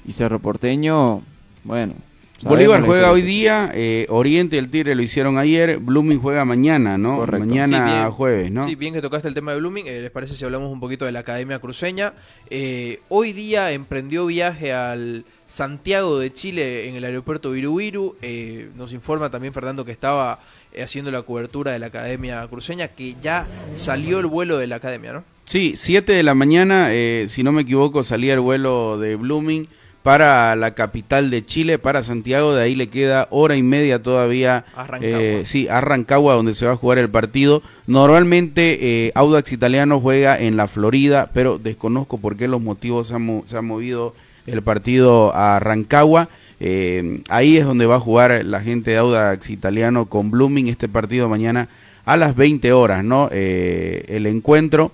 [0.05, 1.21] Y Cerro Porteño,
[1.63, 1.93] bueno.
[2.41, 6.43] Sabemos Bolívar juega hoy día, eh, Oriente y el Tigre lo hicieron ayer, Blooming juega
[6.45, 7.17] mañana, ¿no?
[7.17, 7.45] Correcto.
[7.45, 8.11] Mañana Sí, bien.
[8.11, 8.63] jueves, ¿no?
[8.65, 9.87] Sí, bien que tocaste el tema de Blooming.
[9.87, 12.13] eh, ¿Les parece si hablamos un poquito de la Academia Cruceña?
[12.49, 18.15] Eh, hoy día emprendió viaje al Santiago de Chile en el aeropuerto Virubiru.
[18.21, 20.39] Eh, nos informa también Fernando que estaba
[20.81, 25.11] haciendo la cobertura de la Academia Cruceña, que ya salió el vuelo de la Academia,
[25.13, 25.23] ¿no?
[25.43, 29.67] Sí, 7 de la mañana, eh, si no me equivoco, salía el vuelo de Blooming
[30.03, 34.65] para la capital de Chile, para Santiago, de ahí le queda hora y media todavía.
[34.75, 35.19] A Rancagua.
[35.21, 37.61] eh, sí, a Rancagua, donde se va a jugar el partido.
[37.87, 43.15] Normalmente eh, Audax Italiano juega en la Florida, pero desconozco por qué los motivos se
[43.15, 44.13] han, se movido
[44.47, 46.29] el partido a Rancagua.
[46.59, 50.87] Eh, ahí es donde va a jugar la gente de Audax Italiano con Blooming este
[50.87, 51.69] partido mañana
[52.05, 53.29] a las 20 horas, ¿no?
[53.31, 54.91] Eh, el encuentro.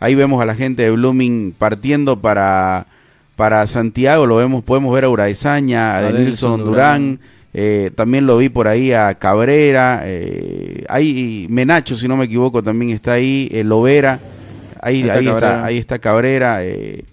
[0.00, 2.86] Ahí vemos a la gente de Blooming partiendo para,
[3.38, 7.20] para Santiago, lo vemos, podemos ver a Uraesaña, a A Denilson Durán, Durán.
[7.54, 12.64] eh, también lo vi por ahí a Cabrera, eh, ahí Menacho, si no me equivoco,
[12.64, 14.18] también está ahí, eh, Lovera,
[14.82, 15.64] ahí, Ahí está ahí, está, Cabrera.
[15.64, 17.04] ahí está Cabrera, eh,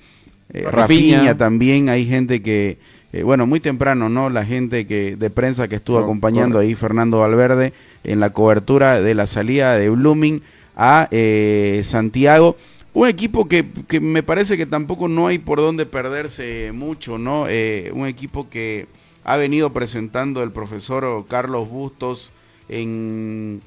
[0.52, 1.18] eh, Rafinha.
[1.20, 2.80] Rafinha también, hay gente que,
[3.14, 4.30] eh, bueno, muy temprano, ¿no?
[4.32, 7.72] La gente que de prensa que estuvo acompañando ahí, Fernando Valverde,
[8.04, 10.42] en la cobertura de la salida de Blooming
[10.76, 12.58] a eh, Santiago.
[12.96, 17.46] Un equipo que, que me parece que tampoco no hay por dónde perderse mucho, ¿no?
[17.50, 18.88] Eh, un equipo que
[19.26, 22.32] ha venido presentando el profesor Carlos Bustos
[22.70, 23.60] en,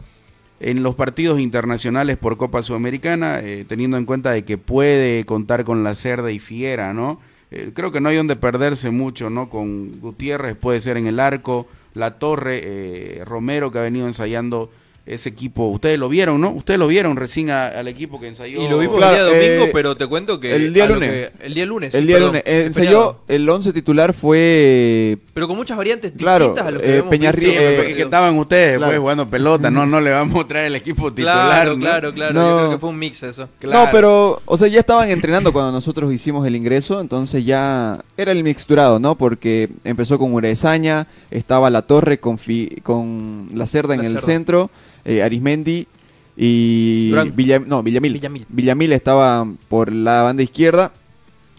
[0.61, 5.65] en los partidos internacionales por Copa Sudamericana, eh, teniendo en cuenta de que puede contar
[5.65, 7.21] con la Cerda y Fiera, ¿no?
[7.51, 9.51] Eh, creo que no hay donde perderse mucho, ¿no?
[9.51, 14.71] Con Gutiérrez puede ser en el arco, La Torre, eh, Romero que ha venido ensayando
[15.09, 15.67] ese equipo.
[15.69, 16.51] Ustedes lo vieron, ¿no?
[16.51, 18.63] Ustedes lo vieron recién a- al equipo que ensayó.
[18.63, 20.55] Y lo vimos Claro, el día domingo, eh, pero te cuento que...
[20.55, 21.11] el día lunes.
[21.11, 21.95] que- el día lunes.
[21.95, 22.43] El sí, día perdón, lunes.
[22.47, 25.19] Eh, ensayó, el 11 titular fue.
[25.35, 28.77] Pero con muchas variantes Claro, distintas a lo que eh, Peñarri- eh, porque estaban ustedes
[28.79, 28.91] claro.
[28.91, 31.47] pues jugando pelota, no, no le vamos a traer el equipo titular.
[31.47, 31.81] Claro, ¿no?
[31.81, 32.35] claro, claro.
[32.35, 32.49] No.
[32.51, 33.49] Yo creo que fue un mix eso.
[33.59, 33.87] Claro.
[33.87, 38.33] No, pero, o sea, ya estaban entrenando cuando nosotros hicimos el ingreso, entonces ya era
[38.33, 39.15] el mixturado, ¿no?
[39.17, 44.13] Porque empezó con Urezaña, estaba La Torre con, Fi- con La Cerda en La el
[44.15, 44.27] Cerda.
[44.27, 44.71] centro,
[45.09, 45.87] eh, Arismendi
[46.37, 47.11] y.
[47.35, 48.13] Villa- no, Villamil.
[48.13, 48.47] Villamil.
[48.49, 50.93] Villamil estaba por la banda izquierda,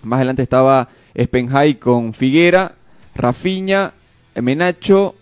[0.03, 0.87] más adelante estaba
[1.19, 2.75] Spenhai con Figuera,
[3.15, 3.93] Rafiña,
[4.41, 5.15] Menacho,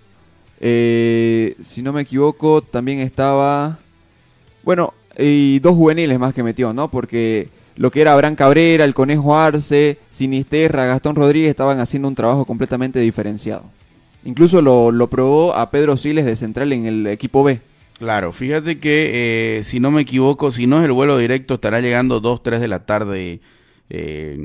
[0.59, 3.79] eh, si no me equivoco, también estaba...
[4.63, 6.89] Bueno, y dos juveniles más que metió, ¿no?
[6.91, 12.15] Porque lo que era Abraham Cabrera, el Conejo Arce, Sinisterra, Gastón Rodríguez estaban haciendo un
[12.15, 13.63] trabajo completamente diferenciado.
[14.25, 17.61] Incluso lo, lo probó a Pedro Siles de central en el equipo B.
[17.99, 21.81] Claro, fíjate que eh, si no me equivoco, si no es el vuelo directo, estará
[21.81, 23.39] llegando 2, 3 de la tarde
[23.89, 24.37] eh,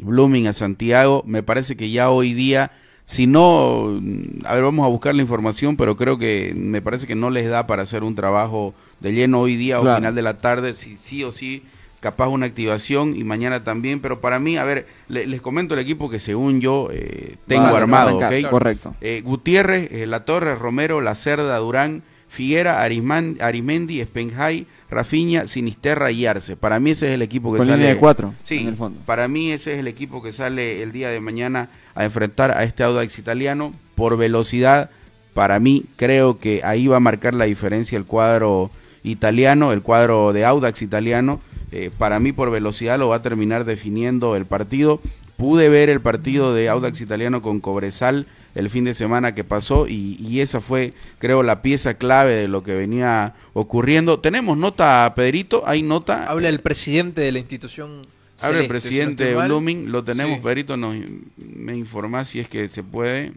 [0.00, 1.24] Blooming a Santiago.
[1.26, 2.70] Me parece que ya hoy día,
[3.04, 4.00] si no,
[4.44, 7.48] a ver, vamos a buscar la información, pero creo que me parece que no les
[7.48, 10.96] da para hacer un trabajo de lleno hoy día o final de la tarde, si
[10.96, 11.64] sí o sí,
[11.98, 13.98] capaz una activación y mañana también.
[13.98, 17.64] Pero para mí, a ver, le- les comento el equipo que según yo eh, tengo
[17.64, 18.48] Vale, armado, ¿ok?
[18.48, 18.94] Correcto.
[19.00, 22.04] Eh, Gutiérrez, eh, La Torre, Romero, La Cerda, Durán,
[22.36, 26.54] Figuera, Arisman, Arimendi, Spenjay, Rafinha, Sinisterra y Arce.
[26.54, 27.78] Para mí ese es el equipo que Con sale.
[27.78, 29.00] línea de cuatro, Sí, en el fondo.
[29.06, 32.62] para mí ese es el equipo que sale el día de mañana a enfrentar a
[32.64, 34.90] este Audax italiano por velocidad.
[35.32, 38.70] Para mí creo que ahí va a marcar la diferencia el cuadro
[39.02, 41.40] italiano, el cuadro de Audax italiano.
[41.72, 45.00] Eh, para mí por velocidad lo va a terminar definiendo el partido.
[45.38, 48.26] Pude ver el partido de Audax italiano con Cobresal
[48.56, 52.48] el fin de semana que pasó y, y esa fue, creo, la pieza clave de
[52.48, 54.18] lo que venía ocurriendo.
[54.18, 56.26] Tenemos nota, Pedrito, hay nota.
[56.26, 58.06] Habla el presidente de la institución.
[58.40, 59.34] Habla el Celeste, si no presidente.
[59.46, 60.42] Blooming, lo tenemos, Sí.
[60.42, 60.96] Pedrito, nos,
[61.36, 63.32] me informa si es que se puede.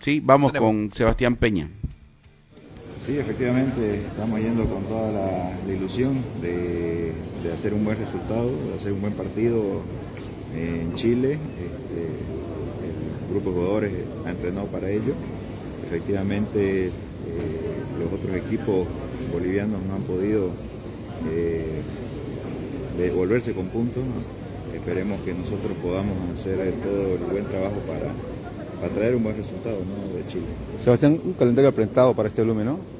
[0.00, 1.68] Sí, vamos con Sebastián Peña.
[3.04, 8.50] Sí, efectivamente, estamos yendo con toda la, la ilusión de, de hacer un buen resultado,
[8.68, 9.82] de hacer un buen partido
[10.54, 11.32] en Chile.
[11.34, 12.35] Este,
[13.30, 13.92] grupo de jugadores
[14.24, 15.14] ha entrenado para ello.
[15.86, 16.90] Efectivamente, eh,
[17.98, 18.86] los otros equipos
[19.32, 20.50] bolivianos no han podido
[21.30, 21.80] eh,
[22.98, 24.02] devolverse con puntos.
[24.74, 28.12] Esperemos que nosotros podamos hacer todo el buen trabajo para,
[28.80, 30.44] para traer un buen resultado de Chile.
[30.82, 32.95] Sebastián, un calendario apretado para este volumen, ¿no?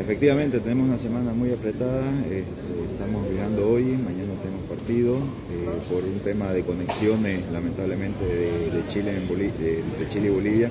[0.00, 2.42] Efectivamente, tenemos una semana muy apretada, este,
[2.90, 5.16] estamos viajando hoy, mañana tenemos partido,
[5.52, 10.30] eh, por un tema de conexiones lamentablemente de, Chile en Boli- de, de Chile y
[10.30, 10.70] Bolivia,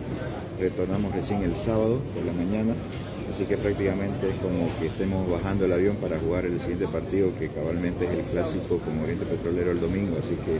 [0.60, 2.74] retornamos recién el sábado por la mañana,
[3.30, 7.30] así que prácticamente es como que estemos bajando el avión para jugar el siguiente partido
[7.38, 10.58] que cabalmente es el clásico con Oriente Petrolero el domingo, así que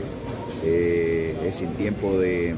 [0.64, 2.54] eh, es sin tiempo de,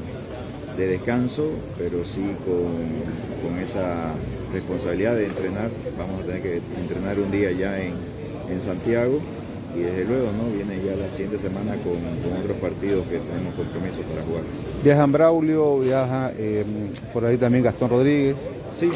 [0.77, 1.49] de descanso,
[1.79, 4.13] pero sí con, con esa
[4.53, 5.69] responsabilidad de entrenar.
[5.97, 7.93] Vamos a tener que entrenar un día ya en,
[8.49, 9.19] en Santiago
[9.75, 13.55] y desde luego no viene ya la siguiente semana con, con otros partidos que tenemos
[13.55, 14.43] compromiso para jugar.
[14.83, 16.63] Viajan Braulio, viaja eh,
[17.11, 18.35] por ahí también Gastón Rodríguez.
[18.79, 18.89] Sí,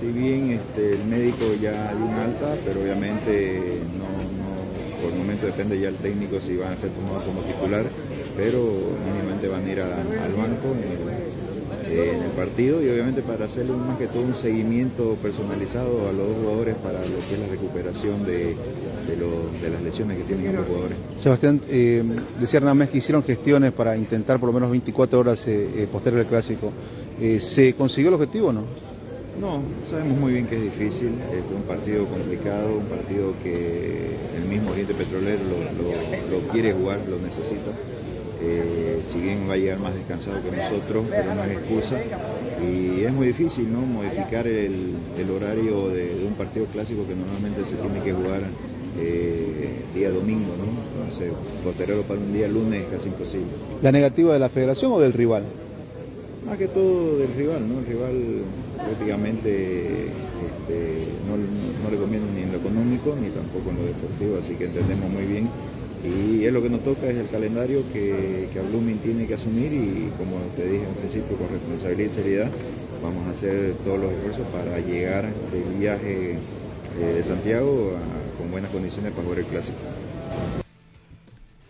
[0.00, 3.60] si bien este, el médico ya dio una alta, pero obviamente
[3.96, 7.40] no, no- por el momento depende ya el técnico si van a ser tomados como
[7.40, 7.84] titular,
[8.36, 8.62] pero
[9.04, 11.21] mínimamente van a ir a- al banco el,
[11.92, 16.12] eh, en el partido y obviamente para hacerle más que todo un seguimiento personalizado a
[16.12, 18.54] los dos jugadores para lo que es la recuperación de,
[19.08, 20.96] de, lo- de las lesiones que tienen ambos jugadores.
[21.18, 22.02] Sebastián, eh,
[22.40, 25.88] decía Hernán Mes que hicieron gestiones para intentar por lo menos 24 horas eh, eh,
[25.90, 26.72] posterior al clásico.
[27.20, 28.62] Eh, ¿Se consiguió el objetivo o no?
[29.40, 34.48] No, sabemos muy bien que es difícil, este, un partido complicado, un partido que el
[34.48, 37.72] mismo Oriente Petrolero lo, lo- lo quiere jugar, lo necesita.
[38.44, 41.96] Eh, si bien va a llegar más descansado que nosotros, pero no es excusa.
[42.62, 43.80] Y es muy difícil ¿no?
[43.80, 48.42] modificar el, el horario de, de un partido clásico que normalmente se tiene que jugar
[48.98, 50.66] eh, día domingo, ¿no?
[51.04, 51.32] Entonces,
[51.64, 53.46] posterior para un día lunes es casi imposible.
[53.82, 55.44] ¿La negativa de la federación o del rival?
[56.46, 57.78] Más que todo del rival, ¿no?
[57.78, 58.42] El rival
[58.76, 64.38] prácticamente este, no, no le conviene ni en lo económico ni tampoco en lo deportivo,
[64.38, 65.48] así que entendemos muy bien.
[66.04, 69.34] Y es lo que nos toca, es el calendario que, que a Blooming tiene que
[69.34, 72.50] asumir y como te dije al principio, con responsabilidad y seriedad,
[73.02, 76.32] vamos a hacer todos los esfuerzos para llegar del viaje
[77.00, 79.76] eh, de Santiago a- con buenas condiciones para jugar el clásico.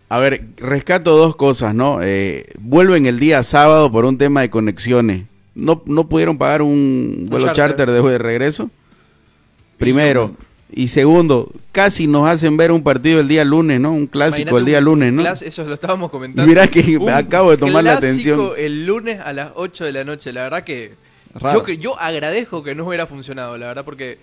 [0.09, 1.99] A ver, rescato dos cosas, ¿no?
[2.01, 5.23] Eh, vuelven el día sábado por un tema de conexiones.
[5.55, 7.91] ¿No, no pudieron pagar un vuelo charter, charter.
[8.03, 8.69] de, de regreso?
[9.77, 10.35] Primero.
[10.75, 13.91] Y segundo, casi nos hacen ver un partido el día lunes, ¿no?
[13.91, 15.23] Un clásico Imagínate el día un lunes, ¿no?
[15.27, 16.47] eso lo estábamos comentando.
[16.49, 18.51] Mirá que Un acabo de tomar la clásico atención.
[18.57, 20.33] el lunes a las 8 de la noche.
[20.33, 20.93] La verdad que
[21.35, 21.59] Raro.
[21.59, 24.17] yo, que yo agradezco que no hubiera funcionado, la verdad, porque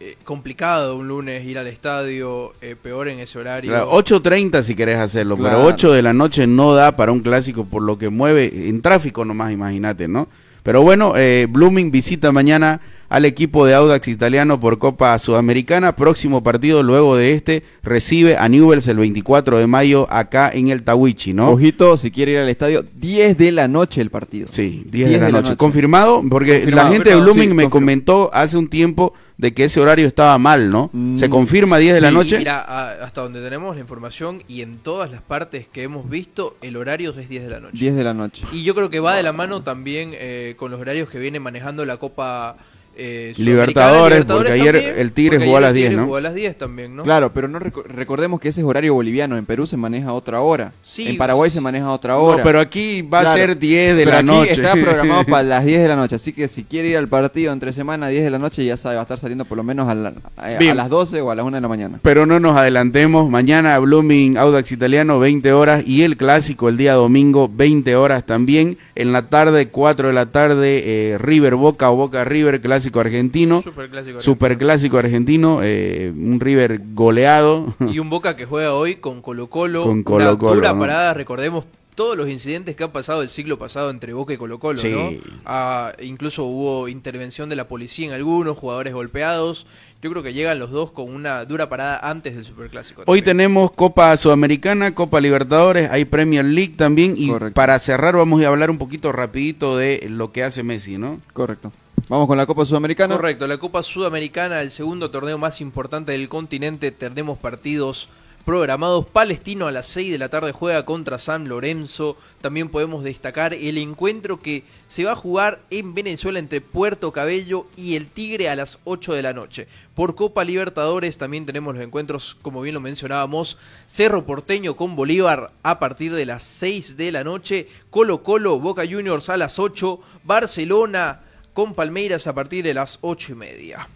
[0.00, 3.70] eh, complicado un lunes ir al estadio, eh, peor en ese horario.
[3.70, 5.58] Claro, 8.30 si querés hacerlo, Claro.
[5.58, 8.82] pero 8 de la noche no da para un clásico por lo que mueve en
[8.82, 10.26] tráfico nomás, imagínate, ¿no?
[10.62, 15.96] Pero bueno, eh, Blooming visita mañana al equipo de Audax italiano por Copa Sudamericana.
[15.96, 20.82] Próximo partido luego de este recibe a Newells el 24 de mayo acá en el
[20.82, 21.50] Tawichi, ¿no?
[21.50, 24.46] Ojito, si quiere ir al estadio, 10 de la noche el partido.
[24.48, 25.56] Sí, 10 de la, noche.
[25.56, 26.22] ¿Confirmado?
[26.30, 26.88] Porque Confirmado.
[26.88, 27.70] la gente de Blooming sí, me confirmado.
[27.70, 29.12] comentó hace un tiempo
[29.42, 30.88] de que ese horario estaba mal, ¿no?
[31.16, 32.38] ¿Se Mm, confirma 10 de la Sí, noche?
[32.38, 36.56] Mira, a- hasta donde tenemos la información y en todas las partes que hemos visto,
[36.62, 37.76] el horario es 10 de la noche.
[37.76, 38.44] 10 de la noche.
[38.52, 41.40] Y yo creo que va de la mano también eh, con los horarios que viene
[41.40, 42.56] manejando la Copa
[42.96, 46.04] eh, Libertadores, Sudamericana, porque ayer también, el Tigre jugó a las el 10, Tigre ¿no?
[46.06, 47.02] jugó a las 10 también, ¿no?
[47.02, 49.36] Claro, pero no reco- recordemos que ese es horario boliviano.
[49.36, 50.72] En Perú se maneja a otra hora.
[50.82, 51.08] Sí.
[51.08, 52.42] En Paraguay se maneja a otra No, hora.
[52.42, 53.38] pero aquí va a Claro.
[53.38, 54.50] ser 10 de Pero la aquí noche.
[54.52, 56.16] Está programado para las 10 de la noche.
[56.16, 58.96] Así que si quiere ir al partido entre semana 10 de la noche, ya sabe,
[58.96, 60.76] va a estar saliendo por lo menos a, la- a- a Bien.
[60.76, 61.98] las 12 o a las 1 de la mañana.
[62.02, 63.30] Pero no nos adelantemos.
[63.30, 65.82] Mañana Blooming Audax Italiano, 20 horas.
[65.86, 68.76] Y el clásico el día domingo, 20 horas también.
[68.94, 73.00] En la tarde, 4 de la tarde, eh, River Boca o Boca River, clásico clásico
[73.00, 73.62] argentino.
[73.62, 77.74] Superclásico Superclásico argentino, eh, un River goleado.
[77.88, 79.84] Y un Boca que juega hoy con Colo Colo.
[79.84, 80.80] Con una Colo-Colo, dura ¿no?
[80.80, 81.64] parada, recordemos
[81.94, 84.90] todos los incidentes que han pasado el siglo pasado entre Boca y Colo Colo, Sí.
[84.90, 85.10] ¿no?
[85.44, 89.66] Ah, incluso hubo intervención de la policía en algunos, jugadores golpeados.
[90.00, 93.02] Yo creo que llegan los dos con una dura parada antes del Superclásico.
[93.06, 98.48] Hoy tenemos Copa Sudamericana, Copa Libertadores, hay Premier League también y para cerrar vamos a
[98.48, 101.18] hablar un poquito rapidito de lo que hace Messi, ¿no?
[101.32, 101.72] Correcto.
[102.08, 103.14] Vamos con la Copa Sudamericana.
[103.14, 108.08] Correcto, la Copa Sudamericana, el segundo torneo más importante del continente, tenemos partidos
[108.44, 109.06] programados.
[109.06, 112.16] Palestino a las 6 de la tarde juega contra San Lorenzo.
[112.40, 117.66] También podemos destacar el encuentro que se va a jugar en Venezuela entre Puerto Cabello
[117.76, 119.68] y el Tigre a las 8 de la noche.
[119.94, 125.52] Por Copa Libertadores también tenemos los encuentros, como bien lo mencionábamos, Cerro Porteño con Bolívar
[125.62, 127.68] a partir de las 6 de la noche.
[127.90, 130.00] Colo Colo, Boca Juniors a las 8.
[130.24, 131.20] Barcelona
[131.52, 133.88] con Palmeiras a partir de las 8 y media.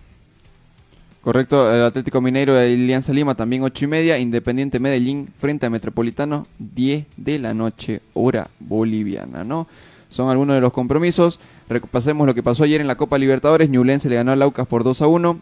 [1.23, 5.71] Correcto, el Atlético Mineiro de Alianza Lima también 8 y media, Independiente Medellín frente a
[5.71, 9.67] Metropolitano 10 de la noche, hora boliviana, ¿no?
[10.09, 11.41] Son algunos de los compromisos.
[11.69, 13.69] Repasemos lo que pasó ayer en la Copa Libertadores.
[13.69, 15.41] Ñublense le ganó al Aucas por 2 a 1.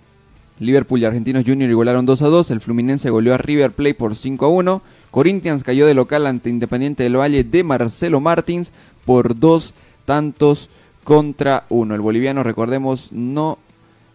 [0.61, 2.51] Liverpool y Argentinos Junior igualaron 2 a 2.
[2.51, 4.83] El Fluminense goleó a River Plate por 5 a 1.
[5.11, 8.73] Corinthians cayó de local ante Independiente del Valle de Marcelo Martins
[9.05, 9.75] por dos
[10.07, 10.71] tantos
[11.05, 11.95] contra uno.
[11.95, 13.59] El boliviano, recordemos, no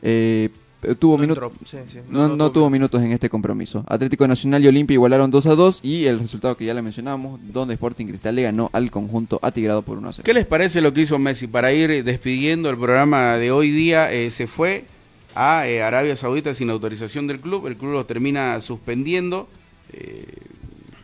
[0.01, 0.49] eh,
[0.97, 1.43] tuvo No minutos.
[1.51, 3.83] entró, sí, sí, No, no- tuvo minutos en este compromiso.
[3.87, 7.39] Atlético Nacional y Olimpia igualaron 2 a 2 y el resultado que ya le mencionábamos,
[7.51, 10.23] donde Sporting Cristal le ganó al conjunto atigrado por 1 a 0.
[10.25, 11.47] ¿Qué les parece lo que hizo Messi?
[11.47, 14.85] Para ir despidiendo el programa de hoy día, eh, se fue
[15.35, 17.67] a eh, Arabia Saudita sin autorización del club.
[17.67, 19.47] El club lo termina suspendiendo.
[19.91, 20.23] Eh,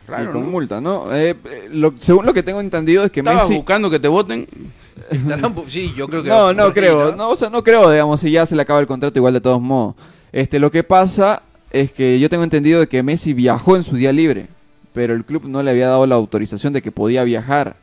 [0.06, 0.50] raro, y con ¿no?
[0.50, 1.14] multa, ¿no?
[1.14, 1.34] Eh,
[1.72, 3.56] lo- según lo que tengo entendido es que ¿Estabas Messi...
[3.56, 4.46] buscando que te voten?
[5.68, 6.28] Sí, yo creo que.
[6.28, 8.86] No, no creo, no, o sea, no creo, digamos, si ya se le acaba el
[8.86, 9.94] contrato igual de todos modos.
[10.32, 13.96] Este, lo que pasa es que yo tengo entendido de que Messi viajó en su
[13.96, 14.46] día libre,
[14.92, 17.76] pero el club no le había dado la autorización de que podía viajar,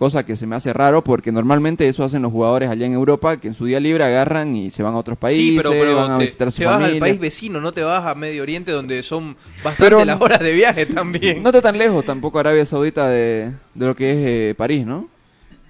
[0.00, 3.36] cosa que se me hace raro porque normalmente eso hacen los jugadores allá en Europa,
[3.36, 5.94] que en su día libre agarran y se van a otros países, Sí, pero, pero
[5.96, 8.14] van a te, visitar a su te vas al país vecino, no te vas a
[8.14, 11.42] Medio Oriente donde son bastante Pero- las horas de viaje también.
[11.42, 15.06] No está tan lejos tampoco Arabia Saudita de, de lo que es eh, París, ¿no?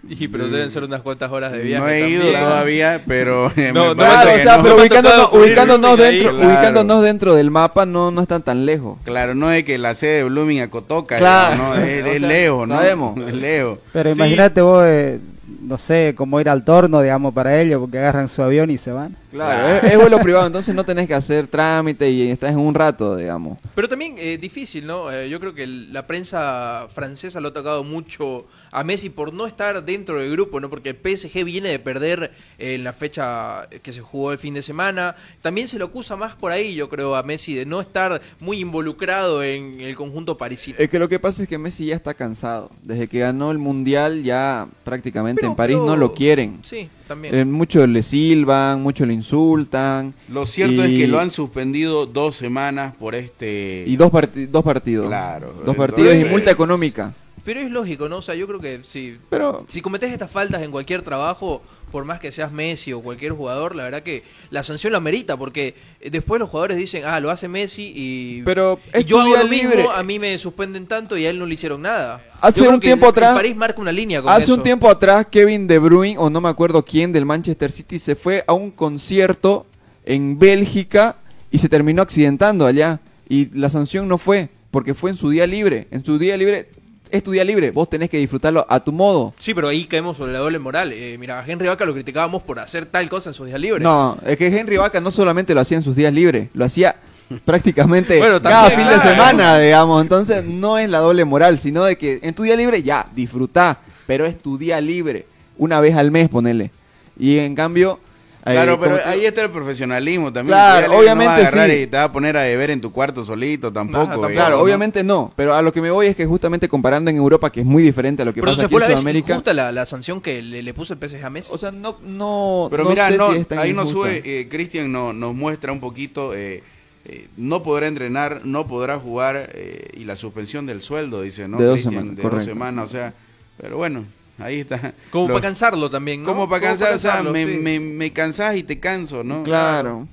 [0.09, 1.83] Y, pero deben ser unas cuantas horas de viaje.
[1.85, 2.41] No he ido también.
[2.43, 4.63] todavía, pero No, Claro, o sea, no.
[4.63, 6.49] pero ubicándonos, ubicándonos ahí, dentro, claro.
[6.49, 8.99] ubicándonos dentro del mapa no, no están tan lejos.
[9.05, 11.57] Claro, no es que la sede de Blooming a Cotoca, Claro.
[11.57, 11.75] ¿no?
[11.75, 12.77] es, es sea, lejos, ¿no?
[12.77, 13.19] sabemos.
[13.29, 13.79] Es lejos.
[13.93, 14.17] Pero Sí.
[14.17, 15.21] imagínate vos, eh,
[15.63, 18.93] no sé, cómo ir al torno, digamos, para ellos, porque agarran su avión y se
[18.93, 19.17] van.
[19.31, 22.75] Claro, es, es vuelo privado, entonces no tenés que hacer trámite y estás en un
[22.75, 23.59] rato, digamos.
[23.75, 25.11] Pero también eh, difícil, ¿no?
[25.13, 29.47] Eh, yo creo que la prensa francesa lo ha tocado mucho a Messi por no
[29.47, 30.69] estar dentro del grupo, ¿no?
[30.69, 34.63] Porque el PSG viene de perder en la fecha que se jugó el fin de
[34.63, 35.15] semana.
[35.43, 38.59] También se lo acusa más por ahí, yo creo, a Messi de no estar muy
[38.61, 40.77] involucrado en el conjunto parisino.
[40.79, 42.71] Es que lo que pasa es que Messi ya está cansado.
[42.83, 46.61] Desde que ganó el Mundial ya prácticamente Pero- en París pero- no lo quieren.
[46.65, 47.35] Sí, también.
[47.35, 50.15] Eh, muchos le silban, muchos le insultan.
[50.29, 53.85] Lo cierto y- es que lo han suspendido dos semanas por este...
[53.87, 55.07] Y dos, parti- dos partidos.
[55.09, 55.53] Claro.
[55.67, 57.15] Dos partidos y multa económica.
[57.45, 58.19] Pero es lógico, ¿no?
[58.19, 62.05] O sea, yo creo que si, Pero- si cometes estas faltas en cualquier trabajo, por
[62.05, 65.75] más que seas Messi o cualquier jugador, la verdad que la sanción la merita, porque
[66.01, 69.49] eh, después los jugadores dicen, ah, lo hace Messi y, Pero y yo hago lo
[69.49, 69.87] mismo, libre.
[69.95, 72.23] a mí me suspenden tanto y a él no le hicieron nada.
[72.41, 74.55] Hace un tiempo el- atrás- París marca una línea con Hace eso.
[74.55, 78.15] un tiempo atrás, Kevin De Bruyne, o no me acuerdo quién, del Manchester City, se
[78.15, 79.67] fue a un concierto
[80.05, 81.17] en Bélgica
[81.51, 83.01] y se terminó accidentando allá.
[83.29, 85.89] Y la sanción no fue, porque fue en su día libre.
[85.91, 86.69] En su día libre,
[87.11, 89.35] es tu día libre, vos tenés que disfrutarlo a tu modo.
[89.39, 90.93] Sí, pero ahí caemos sobre la doble moral.
[90.93, 93.83] Eh, mira, a Henry Vaca lo criticábamos por hacer tal cosa en sus días libres.
[93.83, 96.97] No, es que Henry Vaca no solamente lo hacía en sus días libres, lo hacía
[97.45, 99.11] prácticamente Bueno, cada fin de claro.
[99.11, 100.03] semana, digamos.
[100.03, 103.81] Entonces no es la doble moral, sino de que en tu día libre ya, disfrutá,
[104.07, 105.27] pero es tu día libre,
[105.59, 106.71] una vez al mes, ponele.
[107.19, 108.01] Y en cambio...
[108.47, 110.57] eh, Claro, pero ahí está el profesionalismo también.
[110.57, 111.73] Claro, obviamente no sí.
[111.73, 114.29] Y te vas a poner a beber en tu cuarto solito tampoco.
[114.29, 114.63] Claro, ¿no?
[114.63, 117.61] obviamente no, pero a lo que me voy es que justamente comparando en Europa, que
[117.61, 119.33] es muy diferente a lo que pero pasa aquí en Sudamérica.
[119.33, 121.51] injusta la, la sanción que le, le puso el PSG a Messi.
[121.53, 124.23] O sea, no, no, Pero no mira, sé no, si es tan ahí nos sube,
[124.25, 126.63] eh, Cristian no- nos muestra un poquito, eh,
[127.05, 131.59] eh, no podrá entrenar, no podrá jugar eh, y la suspensión del sueldo, dice, ¿no?
[131.59, 131.95] De dos Cristian?
[131.95, 132.51] semanas, de dos correcto.
[132.53, 133.15] semanas, o sea,
[133.59, 134.05] pero bueno,
[134.41, 134.95] ahí está.
[135.11, 136.29] Como para cansarlo también, ¿no?
[136.29, 137.57] Como para cansar, o sea, cansarlo, me, sí.
[137.57, 139.43] me, me cansás y te canso, ¿no?
[139.43, 140.07] Claro.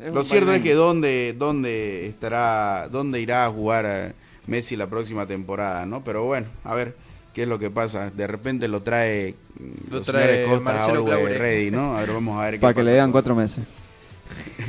[0.00, 4.12] Es Lo cierto es que dónde, dónde estará, dónde irá a jugar eh,
[4.46, 6.02] Messi la próxima temporada, ¿no?
[6.04, 6.96] Pero bueno, a ver,
[7.32, 8.10] qué es lo que pasa.
[8.10, 9.34] De repente lo trae,
[9.90, 11.06] Lo los trae Costa Marcelo.
[11.06, 11.96] Ready, ¿no?
[11.96, 13.64] A ver, vamos a ver qué Para que le con- cuatro meses.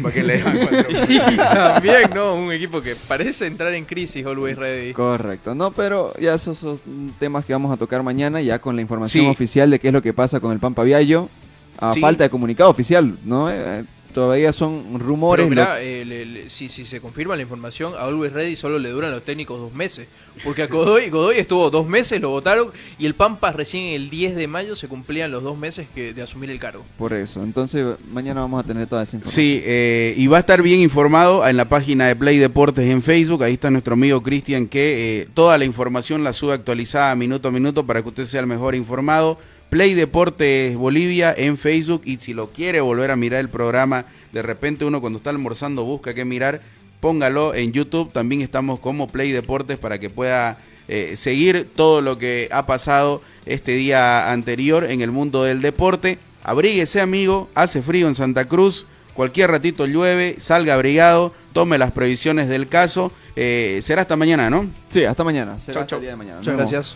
[0.01, 2.35] Para que le den cuatro Y también, ¿no?
[2.35, 4.93] Un equipo que parece entrar en crisis, Always Ready.
[4.93, 5.55] Correcto.
[5.55, 6.79] No, pero ya esos son
[7.19, 9.29] temas que vamos a tocar mañana, ya con la información Sí.
[9.29, 11.29] oficial de qué es lo que pasa con el Pampa Viallo.
[11.77, 11.99] A Sí.
[11.99, 13.49] falta de comunicado oficial, ¿no?
[13.51, 13.83] Eh,
[14.15, 15.43] todavía son rumores.
[15.45, 18.55] Pero mirá, lo- eh, le- le- si, si se confirma la información, a Always Ready
[18.55, 20.07] solo le duran los técnicos dos meses.
[20.43, 24.35] Porque a Godoy, Godoy estuvo dos meses, lo votaron, y el Pampa recién el 10
[24.35, 26.83] de mayo se cumplían los dos meses que, de asumir el cargo.
[26.97, 27.43] Por eso.
[27.43, 29.35] Entonces, mañana vamos a tener toda esa información.
[29.45, 33.01] Sí, eh, y va a estar bien informado en la página de Play Deportes en
[33.03, 33.43] Facebook.
[33.43, 37.51] Ahí está nuestro amigo Cristian que eh, toda la información la sube actualizada minuto a
[37.51, 39.37] minuto para que usted sea el mejor informado.
[39.75, 44.41] Play Deportes Bolivia en Facebook y si lo quiere volver a mirar el programa, de
[44.41, 46.61] repente uno cuando está almorzando busca qué mirar,
[47.01, 48.13] póngalo en YouTube.
[48.13, 53.21] También estamos como Play Deportes para que pueda eh, seguir todo lo que ha pasado
[53.45, 56.19] este día anterior en el mundo del deporte.
[56.41, 62.47] Abríguese, amigo, hace frío en Santa Cruz, cualquier ratito llueve, salga abrigado, tome las previsiones
[62.47, 63.11] del caso.
[63.35, 64.67] Eh, será hasta mañana, ¿no?
[64.87, 65.59] Sí, hasta mañana.
[65.59, 65.97] Será Chau, hasta chau.
[65.97, 66.37] el día de mañana.
[66.37, 66.95] Muchas gracias.